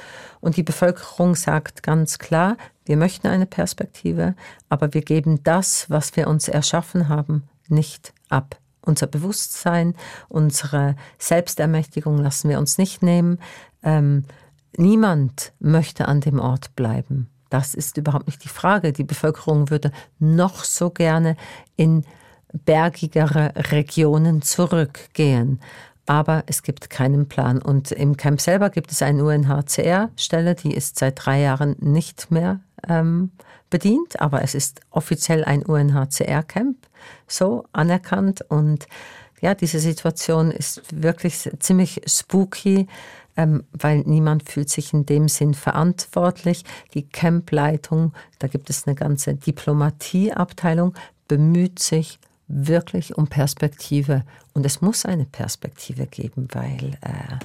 [0.40, 2.56] Und die Bevölkerung sagt ganz klar,
[2.86, 4.36] wir möchten eine Perspektive,
[4.70, 8.56] aber wir geben das, was wir uns erschaffen haben, nicht ab.
[8.80, 9.94] Unser Bewusstsein,
[10.30, 13.38] unsere Selbstermächtigung lassen wir uns nicht nehmen.
[13.82, 14.24] Ähm,
[14.78, 17.28] niemand möchte an dem Ort bleiben.
[17.50, 18.92] Das ist überhaupt nicht die Frage.
[18.92, 21.36] Die Bevölkerung würde noch so gerne
[21.76, 22.04] in
[22.52, 25.60] bergigere Regionen zurückgehen.
[26.06, 27.60] Aber es gibt keinen Plan.
[27.60, 32.60] Und im Camp selber gibt es eine UNHCR-Stelle, die ist seit drei Jahren nicht mehr
[32.88, 33.30] ähm,
[33.68, 36.76] bedient, aber es ist offiziell ein UNHCR-Camp,
[37.28, 38.44] so anerkannt.
[38.48, 38.86] Und
[39.40, 42.88] ja, diese Situation ist wirklich ziemlich spooky,
[43.40, 46.64] ähm, weil niemand fühlt sich in dem Sinn verantwortlich.
[46.92, 50.94] Die Campleitung, da gibt es eine ganze Diplomatieabteilung,
[51.26, 52.18] bemüht sich
[52.48, 54.24] wirklich um Perspektive.
[54.52, 57.38] Und es muss eine Perspektive geben, weil äh,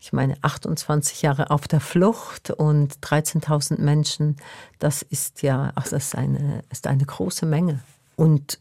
[0.00, 4.36] ich meine, 28 Jahre auf der Flucht und 13.000 Menschen,
[4.78, 7.80] das ist ja, ach, das ist eine, ist eine große Menge.
[8.16, 8.60] Und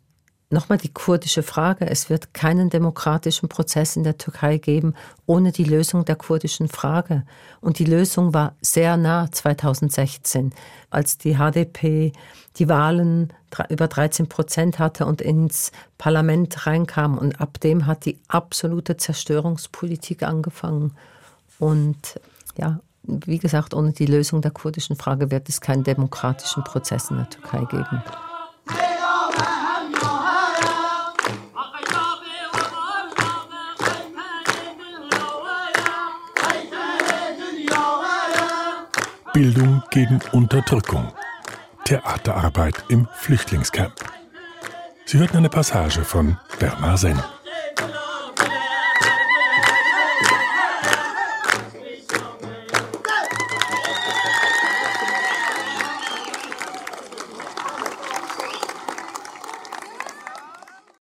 [0.49, 1.89] Nochmal die kurdische Frage.
[1.89, 4.93] Es wird keinen demokratischen Prozess in der Türkei geben
[5.25, 7.23] ohne die Lösung der kurdischen Frage.
[7.59, 10.53] Und die Lösung war sehr nah 2016,
[10.89, 12.13] als die HDP
[12.55, 13.33] die Wahlen
[13.67, 17.17] über 13 Prozent hatte und ins Parlament reinkam.
[17.17, 20.93] Und ab dem hat die absolute Zerstörungspolitik angefangen.
[21.59, 22.21] Und
[22.57, 27.17] ja, wie gesagt, ohne die Lösung der kurdischen Frage wird es keinen demokratischen Prozess in
[27.17, 28.01] der Türkei geben.
[39.37, 41.13] Bildung gegen Unterdrückung.
[41.85, 43.93] Theaterarbeit im Flüchtlingscamp.
[45.05, 47.21] Sie hörten eine Passage von Bernard Senn.